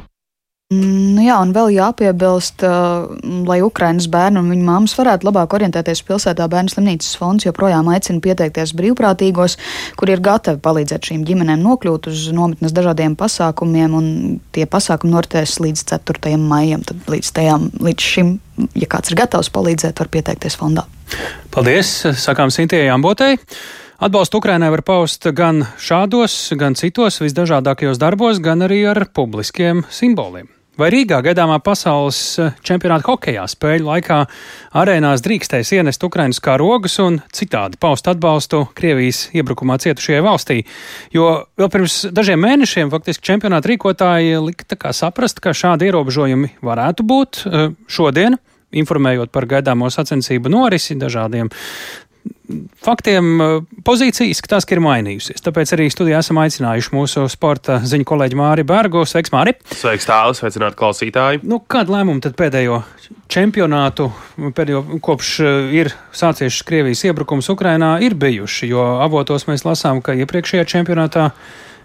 Nu 0.72 1.20
jā, 1.20 1.36
un 1.44 1.50
vēl 1.52 1.74
jāpiebilst, 1.76 2.64
uh, 2.64 3.10
lai 3.44 3.58
Ukraiņas 3.60 4.06
bērni 4.12 4.40
un 4.40 4.52
viņu 4.54 4.64
māmas 4.64 4.94
varētu 4.96 5.28
labāk 5.28 5.52
orientēties 5.58 6.00
pilsētā, 6.08 6.46
bērnu 6.48 6.72
slimnīcas 6.72 7.18
fonds 7.20 7.44
joprojām 7.44 7.90
aicina 7.92 8.24
pieteikties 8.24 8.72
brīvprātīgos, 8.80 9.58
kur 10.00 10.14
ir 10.14 10.24
gatavi 10.24 10.62
palīdzēt 10.64 11.10
šīm 11.10 11.26
ģimenēm 11.28 11.60
nokļūt 11.66 12.08
uz 12.14 12.22
nometnes 12.38 12.72
dažādiem 12.78 13.18
pasākumiem, 13.20 13.98
un 14.00 14.08
tie 14.56 14.64
pasākumi 14.64 15.12
noritēs 15.12 15.58
līdz 15.60 15.84
4. 15.92 16.38
maijam. 16.40 16.88
Tad 16.88 17.04
līdz, 17.12 17.34
tajām, 17.36 17.68
līdz 17.90 18.08
šim, 18.14 18.32
ja 18.72 18.88
kāds 18.96 19.12
ir 19.12 19.20
gatavs 19.20 19.52
palīdzēt, 19.52 20.00
var 20.00 20.12
pieteikties 20.16 20.56
fondā. 20.62 20.88
Paldies! 21.52 21.92
Sakām 22.24 22.48
Sintījai 22.48 22.94
Ambotei! 22.96 23.36
Atbalstu 24.02 24.40
Ukrainai 24.40 24.72
var 24.72 24.86
paust 24.88 25.28
gan 25.36 25.66
šādos, 25.76 26.40
gan 26.56 26.80
citos 26.80 27.20
visdažādākajos 27.22 28.00
darbos, 28.02 28.40
gan 28.40 28.64
arī 28.64 28.86
ar 28.96 29.04
publiskiem 29.12 29.84
simboliem. 29.92 30.48
Vai 30.80 30.88
Rīgā 30.88 31.18
gaidāmā 31.20 31.58
pasaules 31.60 32.18
eh, 32.40 32.54
čempionāta 32.64 33.04
hokeja 33.10 33.44
spēļu 33.52 33.90
laikā 33.90 34.20
arēnās 34.80 35.24
drīkstēs 35.26 35.74
ienest 35.76 36.04
Ukrainas 36.08 36.40
karogus 36.44 36.96
un 37.04 37.18
citādi 37.36 37.76
paust 37.82 38.08
atbalstu 38.08 38.64
Krievijas 38.78 39.26
iebrukumā 39.36 39.76
cietušajai 39.84 40.22
valstī? 40.24 40.62
Jo 41.12 41.28
vēl 41.60 41.72
pirms 41.74 41.98
dažiem 42.16 42.40
mēnešiem 42.46 42.94
faktiski 42.94 43.28
čempionāta 43.34 43.68
rīkotāji 43.74 44.40
lika 44.46 44.94
saprast, 44.96 45.44
ka 45.44 45.52
šādi 45.52 45.90
ierobežojumi 45.92 46.54
varētu 46.64 47.04
būt 47.04 47.44
eh, 47.44 47.68
šodien 47.92 48.40
informējot 48.72 49.36
par 49.36 49.50
gaidāmo 49.52 49.92
sacensību 49.92 50.56
norisi 50.56 50.96
dažādiem 50.96 51.52
faktiem 52.84 53.30
eh, 53.42 53.54
pozīcija 53.86 54.32
izskatās, 54.32 54.68
ka 54.68 54.76
ir 54.76 54.84
mainījusies. 54.84 55.44
Tāpēc 55.46 55.74
arī 55.76 55.88
studijā 55.94 56.22
esam 56.24 56.40
aicinājuši 56.42 56.94
mūsu 56.96 57.26
sporta 57.32 57.80
ziņu 57.88 58.08
kolēģi 58.12 58.40
Māri 58.40 58.66
Bērgu. 58.68 59.04
Sveiks, 59.10 59.34
Māri! 59.34 59.56
Sveiks, 59.72 60.08
tālāk, 60.10 60.38
sveicināt 60.40 60.78
klausītāji! 60.80 61.44
Nu, 61.48 61.62
kādu 61.62 61.96
lēmumu 61.96 62.24
tad 62.24 62.38
pēdējo 62.40 62.82
čempionātu, 63.32 64.10
pēdējo, 64.58 64.84
kopš 65.04 65.34
eh, 65.46 65.74
ir 65.82 65.92
sācies 66.16 66.62
Krievijas 66.68 67.04
iebrukums 67.08 67.52
Ukrainā, 67.54 67.96
ir 68.06 68.18
bijuši? 68.20 68.72
Jo 68.72 68.88
avotos 69.06 69.48
mēs 69.50 69.66
lasām, 69.68 70.04
ka 70.06 70.18
iepriekšējā 70.20 70.68
čempionātā 70.76 71.32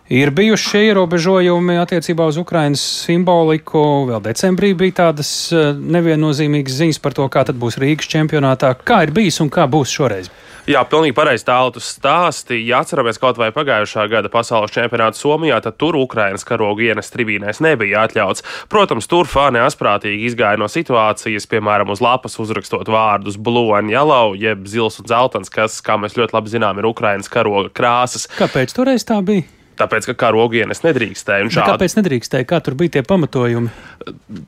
Ir 0.07 0.30
bijuši 0.30 0.68
šie 0.70 0.80
ierobežojumi 0.92 1.80
attiecībā 1.82 2.28
uz 2.30 2.36
Ukraiņas 2.38 2.82
simboliku. 3.09 3.80
Vēl 4.07 4.20
decembrī 4.22 4.68
bija 4.78 5.00
tādas 5.00 5.30
eh, 5.50 5.72
neviennozīmīgas 5.74 6.76
ziņas 6.78 7.00
par 7.02 7.16
to, 7.16 7.24
kā 7.26 7.42
tad 7.48 7.59
būs 7.59 7.74
Rīgas 7.82 8.07
čempionātā. 8.12 8.70
Kā 8.86 9.00
ir 9.02 9.11
bijis 9.16 9.40
un 9.42 9.50
kā 9.50 9.64
būs 9.66 9.90
šoreiz? 9.90 10.30
Jā, 10.70 10.84
pilnīgi 10.86 11.14
pareizi 11.14 11.48
tālāk 11.48 11.80
stāstīja. 11.82 12.62
Ja 12.70 12.82
atceramies 12.86 13.18
kaut 13.18 13.40
vai 13.42 13.48
pagājušā 13.54 14.04
gada 14.12 14.30
pasaules 14.30 14.70
čempionātu 14.74 15.18
Somijā, 15.18 15.59
tad 15.62 15.74
tur 15.82 15.98
Ukraiņas 15.98 16.46
karogu 16.46 16.86
ienes 16.86 17.11
tribīnēs 17.11 17.59
nebija 17.66 18.07
atļauts. 18.07 18.46
Protams, 18.70 19.11
tur 19.11 19.26
fani 19.26 19.59
asprātīgi 19.62 20.30
izgāja 20.30 20.62
no 20.62 20.70
situācijas, 20.70 21.48
piemēram, 21.50 21.90
uz 21.90 22.02
lapas 22.02 22.38
uzrakstot 22.38 22.86
vārdus 22.86 23.42
and 23.78 23.90
yellow, 23.90 24.38
jeb 24.38 24.66
zils 24.70 25.00
un 25.02 25.11
dzeltens, 25.11 25.50
kas, 25.50 25.82
kā 25.82 25.98
mēs 25.98 26.14
ļoti 26.14 26.34
labi 26.34 26.54
zinām, 26.54 26.78
ir 26.78 26.90
Ukraiņas 26.94 27.28
karoga 27.28 27.70
krāsas. 27.74 28.30
Kāpēc 28.38 28.70
toreiz 28.74 29.02
tā 29.02 29.18
bija? 29.22 29.46
Tāpēc, 29.76 30.06
ka 30.10 30.14
karogienes 30.26 30.80
nedrīkstēja. 30.84 31.50
Šādi... 31.52 31.68
Kāpēc 31.68 31.96
nedrīkstēja? 31.98 32.46
Kā 32.48 32.60
tur 32.64 32.76
bija 32.80 32.96
tie 32.96 33.02
pamatojumi? 33.06 33.68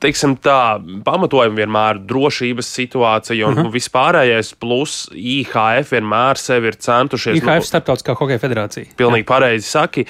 Teiksim 0.01 0.33
tā, 0.41 0.79
pamatojumi 1.05 1.61
vienmēr 1.61 1.99
ir 1.99 2.01
drošības 2.09 2.71
situācija 2.79 3.49
un 3.49 3.57
uh 3.57 3.63
-huh. 3.65 3.73
vispārējais, 3.75 4.55
plus 4.59 5.09
IHF 5.13 5.93
vienmēr 5.93 6.41
sevi 6.41 6.71
ir 6.71 6.79
centušies. 6.81 7.37
IHF 7.37 7.61
nu, 7.61 7.69
Startautiskā 7.69 8.17
hokeja 8.17 8.41
federācija. 8.41 8.89
Pilnīgi 8.97 9.25
Jā. 9.27 9.31
pareizi 9.33 9.69
saki 9.69 10.05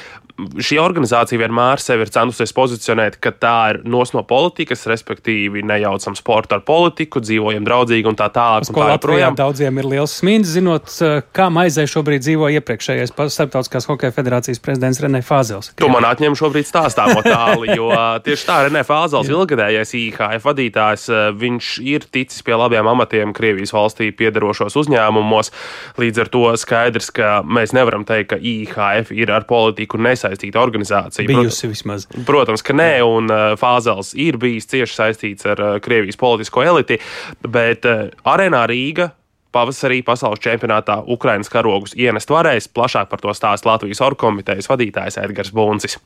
šī 0.60 0.80
organizācija 0.82 1.40
vienmēr 1.42 1.82
sevi 1.82 2.06
ir 2.06 2.12
centusies 2.14 2.54
pozicionēt, 2.56 3.18
ka 3.22 3.32
tā 3.36 3.56
ir 3.74 3.82
nos 3.90 4.14
no 4.16 4.24
politikas, 4.28 4.86
respektīvi 4.90 5.64
nejaucam 5.68 6.16
sportu 6.18 6.58
ar 6.58 6.64
politiku, 6.68 7.22
dzīvojam 7.24 7.66
draudzīgi 7.68 8.10
un 8.10 8.18
tā 8.20 8.30
tālāk. 8.34 8.68
Uz 8.68 8.72
ko 8.74 8.84
tā 8.84 8.96
Latvijā 8.96 9.30
daudziem 9.38 9.82
ir 9.82 9.90
liels 9.94 10.16
smīns, 10.22 10.50
zinot, 10.56 10.92
kā 11.36 11.50
maizē 11.54 11.86
šobrīd 11.90 12.24
dzīvo 12.26 12.52
iepriekšējais 12.60 13.14
Starptautiskās 13.30 13.86
hokeja 13.90 14.14
federācijas 14.16 14.62
prezidents 14.64 15.02
Renē 15.04 15.22
Fāzels. 15.26 15.72
Tu 15.80 15.90
man 15.92 16.08
atņem 16.08 16.38
šobrīd 16.40 16.68
stāstāmo 16.68 17.22
tālu, 17.26 17.68
jo 17.70 17.92
tieši 18.26 18.48
tā 18.48 18.62
Renē 18.68 18.84
Fāzels, 18.88 19.30
ilgadējais 19.30 19.94
IHF 20.00 20.48
vadītājs, 20.48 21.08
viņš 21.40 21.72
ir 21.86 22.08
ticis 22.10 22.46
pie 22.46 22.58
labiem 22.58 22.88
amatiem 22.90 23.36
Krievijas 23.38 23.74
valstī 23.76 24.10
piedarošos 24.16 24.78
uzņēmumos. 24.80 25.54
Līdz 26.00 26.24
ar 26.24 26.34
to 26.34 26.46
skaidrs, 26.60 27.12
ka 27.14 27.40
mēs 27.46 27.76
nevaram 27.78 28.08
teikt, 28.08 28.34
ka 28.34 28.40
IHF 28.40 29.14
ir 29.16 29.32
ar 29.34 29.46
politiku 29.50 30.00
nesaistīts 30.02 30.29
iesaistīta 30.30 30.62
organizācija. 30.62 31.28
Bijusi 31.28 31.66
protams, 31.66 31.74
vismaz. 31.74 32.08
Protams, 32.26 32.64
ka 32.66 32.76
nē, 32.78 32.92
un 33.06 33.30
uh, 33.34 33.54
Fāzels 33.60 34.14
ir 34.18 34.38
bijis 34.38 34.70
cieši 34.70 34.96
saistīts 34.96 35.48
ar 35.50 35.62
uh, 35.62 35.78
Krievijas 35.82 36.20
politisko 36.20 36.64
eliti, 36.64 37.00
bet 37.48 37.86
uh, 37.90 38.10
Arēnā 38.30 38.66
Rīga 38.70 39.12
pavasarī 39.56 40.04
pasaules 40.06 40.42
čempionātā 40.44 41.00
Ukraiņas 41.10 41.50
karogus 41.50 41.96
ienest 41.98 42.30
varēs. 42.30 42.70
Plašāk 42.70 43.10
par 43.10 43.22
to 43.24 43.34
stāsta 43.34 43.72
Latvijas 43.72 44.02
orkomitejas 44.06 44.70
vadītājs 44.70 45.18
Edgars 45.24 45.52
Buncis. 45.52 45.98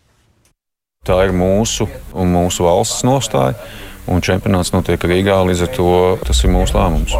Tā 1.03 1.17
ir 1.27 1.33
mūsu 1.35 1.89
un 2.15 2.31
mūsu 2.31 2.63
valsts 2.63 3.03
nostāja. 3.03 3.57
Un 4.03 4.19
čempionāts 4.19 4.73
notiek 4.73 4.99
Rīgā, 5.07 5.37
līdz 5.47 5.61
ar 5.63 5.69
to 5.71 5.91
tas 6.27 6.41
ir 6.43 6.51
mūsu 6.51 6.75
lēmums. 6.75 7.13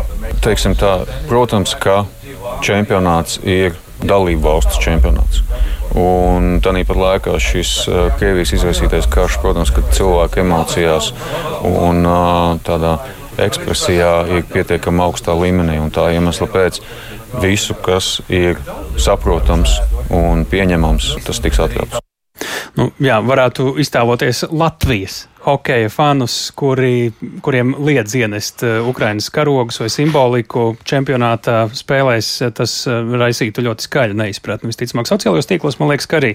Teiksim 0.43 0.75
tā, 0.75 1.05
protams, 1.29 1.77
ka 1.79 2.01
čempionāts 2.63 3.39
ir 3.47 3.77
dalību 4.01 4.43
valsts 4.43 4.81
čempionāts. 4.83 5.43
Un 5.93 6.57
tāpat 6.63 6.97
laikā 6.97 7.35
šis 7.41 7.73
uh, 7.85 8.05
Krievijas 8.17 8.55
izraisītais 8.57 9.09
karš, 9.11 9.37
protams, 9.43 9.73
ka 9.73 9.85
cilvēku 9.93 10.41
emocijās 10.41 11.11
un 11.69 12.01
uh, 12.07 12.55
tādā 12.65 12.97
ekspresijā 13.43 14.13
ir 14.37 14.47
pietiekami 14.49 15.03
augstā 15.05 15.35
līmenī. 15.37 15.79
Tā 15.93 16.09
iemesla 16.15 16.49
pēc 16.53 16.81
visu, 17.41 17.77
kas 17.85 18.19
ir 18.29 18.61
saprotams 18.97 19.79
un 20.13 20.47
pieņemams, 20.49 21.13
tas 21.25 21.41
tiks 21.43 21.61
atļauts. 21.65 22.12
Nu, 22.73 22.87
jā, 23.03 23.19
varētu 23.21 23.75
iztēloties 23.81 24.47
Latvijas 24.49 25.27
hokeja 25.43 25.89
fanus, 25.91 26.47
kuri, 26.55 27.11
kuriem 27.43 27.75
liedz 27.83 28.15
ienest 28.15 28.63
uh, 28.63 28.79
Ukraiņas 28.89 29.27
karogus 29.35 29.81
vai 29.81 29.89
simboliku 29.91 30.71
čempionātā 30.87 31.65
spēlēs, 31.75 32.29
tas 32.55 32.77
uh, 32.87 33.03
raisītu 33.19 33.65
ļoti 33.65 33.89
skaļu 33.89 34.17
neizpratni. 34.23 34.71
Visticamāk, 34.71 35.09
sociālajos 35.11 35.49
tīklos 35.51 35.77
man 35.81 35.91
liekas, 35.91 36.07
ka 36.09 36.21
arī 36.21 36.33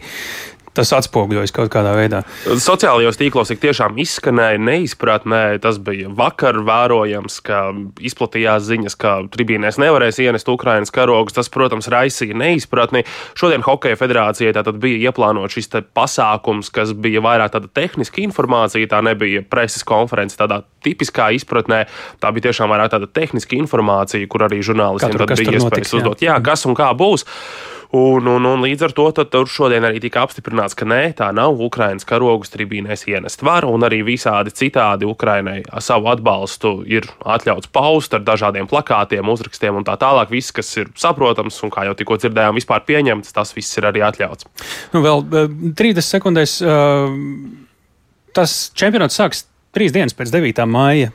tas 0.78 0.92
atspoguļojas 1.00 1.54
kaut 1.54 1.70
kādā 1.72 1.92
veidā. 1.98 2.22
Sociālajos 2.46 3.18
tīklos 3.18 3.50
tik 3.50 3.62
tiešām 3.64 3.98
izskanēja 4.02 4.60
neizpratnē. 4.62 5.42
Tas 5.62 5.80
bija 5.82 6.10
vakar 6.14 6.60
vērojams, 6.66 7.40
ka 7.46 7.62
izplatījās 8.04 8.66
ziņas, 8.68 8.98
ka 9.00 9.14
tribīnēs 9.34 9.80
nevarēs 9.82 10.20
ienest 10.22 10.50
Ukraiņas 10.52 10.94
karogus. 10.94 11.36
Tas, 11.38 11.50
protams, 11.52 11.90
raisīja 11.92 12.36
neizpratni. 12.38 13.04
Šodien 13.38 13.66
Hokeja 13.66 13.98
federācijai 13.98 14.54
tātad 14.56 14.78
bija 14.82 15.10
ieplānots 15.10 15.58
šis 15.58 15.72
pasākums, 15.96 16.70
kas 16.74 16.94
bija 16.94 17.22
vairāk 17.24 17.54
tāda 17.56 17.70
tehniska 17.80 18.22
informācija. 18.24 18.90
Tā 18.90 19.02
nebija 19.04 19.42
preses 19.46 19.86
konference 19.86 20.38
tādā 20.38 20.62
tipiskā 20.84 21.30
izpratnē. 21.38 21.84
Tā 22.22 22.30
bija 22.34 22.48
tiešām 22.50 22.70
vairāk 22.72 22.94
tāda 22.94 23.10
tehniska 23.10 23.58
informācija, 23.58 24.28
kur 24.30 24.46
arī 24.46 24.62
žurnālistiem 24.64 25.18
bija 25.34 25.58
iespējas 25.58 25.98
uzdot, 25.98 26.22
jā, 26.24 26.38
kas 26.44 26.66
un 26.68 26.78
kā 26.78 26.92
būs. 26.98 27.26
Un, 27.96 28.26
un, 28.28 28.44
un 28.44 28.60
līdz 28.60 28.84
ar 28.84 28.92
to 28.92 29.06
tur 29.32 29.48
šodien 29.48 29.86
arī 29.88 30.02
tika 30.04 30.20
apstiprināts, 30.26 30.76
ka 30.76 30.84
nē, 30.84 31.14
tā 31.16 31.30
nav 31.32 31.56
Ukraiņas 31.64 32.04
karogus 32.08 32.52
tribīnēs 32.52 33.06
ienest 33.08 33.40
var, 33.46 33.64
un 33.64 33.86
arī 33.86 34.02
visādi 34.04 34.52
citādi 34.52 35.08
Ukraiņai 35.08 35.62
savu 35.80 36.10
atbalstu 36.12 36.74
ir 36.84 37.08
atļauts 37.24 37.70
paust 37.72 38.12
ar 38.12 38.26
dažādiem 38.26 38.68
plakātiem, 38.68 39.32
uzrakstiem 39.32 39.80
un 39.80 39.88
tā 39.88 39.96
tālāk. 40.00 40.28
Viss, 40.34 40.52
kas 40.52 40.74
ir 40.76 40.92
saprotams 41.00 41.56
un, 41.64 41.72
kā 41.72 41.86
jau 41.88 41.96
tikko 41.96 42.20
dzirdējām, 42.20 42.60
vispār 42.60 42.84
pieņemts, 42.84 43.32
tas 43.32 43.56
viss 43.56 43.80
ir 43.80 43.88
arī 43.88 44.04
atļauts. 44.04 44.50
Nu, 44.92 45.00
vēl 45.04 45.24
30 45.72 45.88
eh, 45.88 46.04
sekundēs. 46.04 46.58
Uh, 46.60 47.16
tas 48.36 48.58
čempionāts 48.76 49.16
sāks 49.16 49.46
trīs 49.78 49.94
dienas 49.94 50.16
pēc 50.18 50.32
9. 50.34 50.64
maija. 50.66 51.12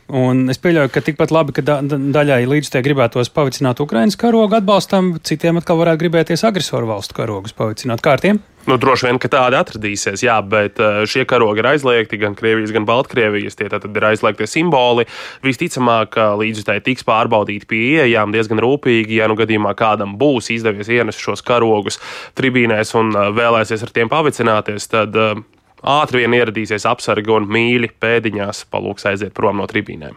Es 0.53 0.61
pieļauju, 0.63 0.93
ka 0.93 1.03
tikpat 1.03 1.33
labi, 1.35 1.57
ka 1.57 1.65
da 1.67 1.81
daļai 1.83 2.45
līdztie 2.47 2.83
gribētos 2.85 3.31
pavicināt 3.35 3.83
Ukraiņas 3.83 4.19
karogu 4.19 4.59
atbalstam, 4.59 5.17
citiem 5.27 5.59
atkal 5.59 5.81
varētu 5.81 6.05
gribēties 6.05 6.45
agresoru 6.47 6.93
valstu 6.93 7.17
karogus 7.19 7.55
pavicināt 7.57 8.03
kārtiem. 8.05 8.39
Nu, 8.63 8.77
droši 8.79 9.09
vien, 9.09 9.17
ka 9.19 9.27
tādi 9.27 9.57
atradīsies, 9.59 10.21
jā, 10.23 10.37
bet 10.47 10.77
eh, 10.79 11.01
šie 11.09 11.25
karogi 11.27 11.59
ir 11.59 11.67
aizliegti 11.73 12.19
gan 12.21 12.35
Krievijas, 12.39 12.71
gan 12.71 12.85
Baltkrievijas. 12.87 13.57
Tie 13.59 13.67
tad 13.67 13.83
ir 13.89 14.05
aizliegti 14.07 14.47
simboli. 14.47 15.03
Visticamāk, 15.43 16.15
līdzjutēji 16.39 16.85
tiks 16.85 17.03
pārbaudīti 17.07 17.67
pie 17.67 17.81
ieejām 17.97 18.31
diezgan 18.31 18.63
rūpīgi. 18.63 19.19
Ja 19.19 19.27
nu 19.27 19.35
gadījumā 19.39 19.73
kādam 19.75 20.15
būs 20.19 20.47
izdevies 20.55 20.87
ienest 20.87 21.19
šos 21.19 21.43
karogus 21.43 21.99
tribīnēs 22.39 22.95
un 22.99 23.11
eh, 23.11 23.33
vēlēsies 23.35 23.83
ar 23.83 23.91
tiem 23.99 24.11
pavicināties, 24.13 24.87
tad 24.95 25.19
eh, 25.19 25.43
ātri 25.83 26.23
vien 26.23 26.35
ieradīsies 26.37 26.87
apsargi 26.89 27.31
un 27.35 27.47
mīļi 27.51 27.91
pēdiņās 28.01 28.65
palūks 28.71 29.09
aiziet 29.11 29.33
prom 29.35 29.59
no 29.59 29.67
tribīnēm. 29.69 30.15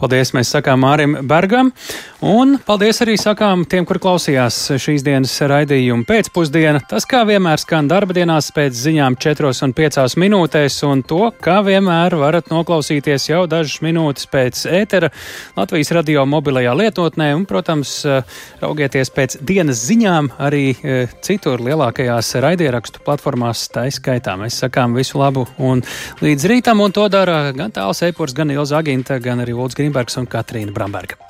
Paldies, 0.00 0.32
mēs 0.36 0.50
sakām 0.54 0.82
Mārim 0.84 1.16
Bergam, 1.26 1.72
un 2.24 2.56
paldies 2.66 3.00
arī 3.04 3.16
sakām 3.20 3.64
tiem, 3.68 3.86
kur 3.88 3.98
klausījās 4.02 4.58
šīs 4.82 5.04
dienas 5.06 5.32
raidījuma 5.40 6.06
pēcpusdiena. 6.08 6.82
Tas, 6.90 7.06
kā 7.08 7.22
vienmēr 7.28 7.60
skan 7.62 7.88
darba 7.90 8.14
dienās 8.16 8.52
pēc 8.54 8.76
ziņām 8.76 9.16
4 9.22 9.52
un 9.66 9.74
5 9.76 10.16
minūtēs, 10.22 10.78
un 10.86 11.02
to, 11.06 11.30
kā 11.42 11.58
vienmēr 11.66 12.16
varat 12.20 12.52
noklausīties 12.52 13.28
jau 13.30 13.42
dažas 13.50 13.80
minūtes 13.84 14.28
pēc 14.32 14.62
ētera 14.70 15.10
Latvijas 15.56 15.92
radio 15.96 16.26
mobilajā 16.28 16.76
lietotnē, 16.76 17.32
un, 17.36 17.46
protams, 17.48 17.98
raugieties 18.62 19.10
pēc 19.14 19.38
dienas 19.46 19.82
ziņām 19.88 20.30
arī 20.42 20.64
e, 20.76 20.98
citur 21.24 21.62
lielākajās 21.64 22.34
raidierakstu 22.44 23.02
platformās, 23.06 23.66
tā 23.72 23.86
izskaitā. 23.90 24.36
Mēs 24.40 24.60
sakām 24.62 24.96
visu 24.96 25.20
labu 25.20 25.46
un 25.58 25.82
līdz 26.22 26.48
rītam, 26.52 26.82
un 26.84 26.94
to 26.94 27.08
dara 27.12 27.52
gan 27.56 27.74
Tāls 27.74 28.02
Eipurs, 28.06 28.34
gan 28.36 28.52
Ilza 28.54 28.80
Aginta, 28.80 29.18
gan 29.22 29.42
arī 29.44 29.55
Ulds 29.64 29.78
Grīmbergs 29.78 30.18
un 30.20 30.28
Katrīna 30.30 30.74
Bramberga. 30.76 31.20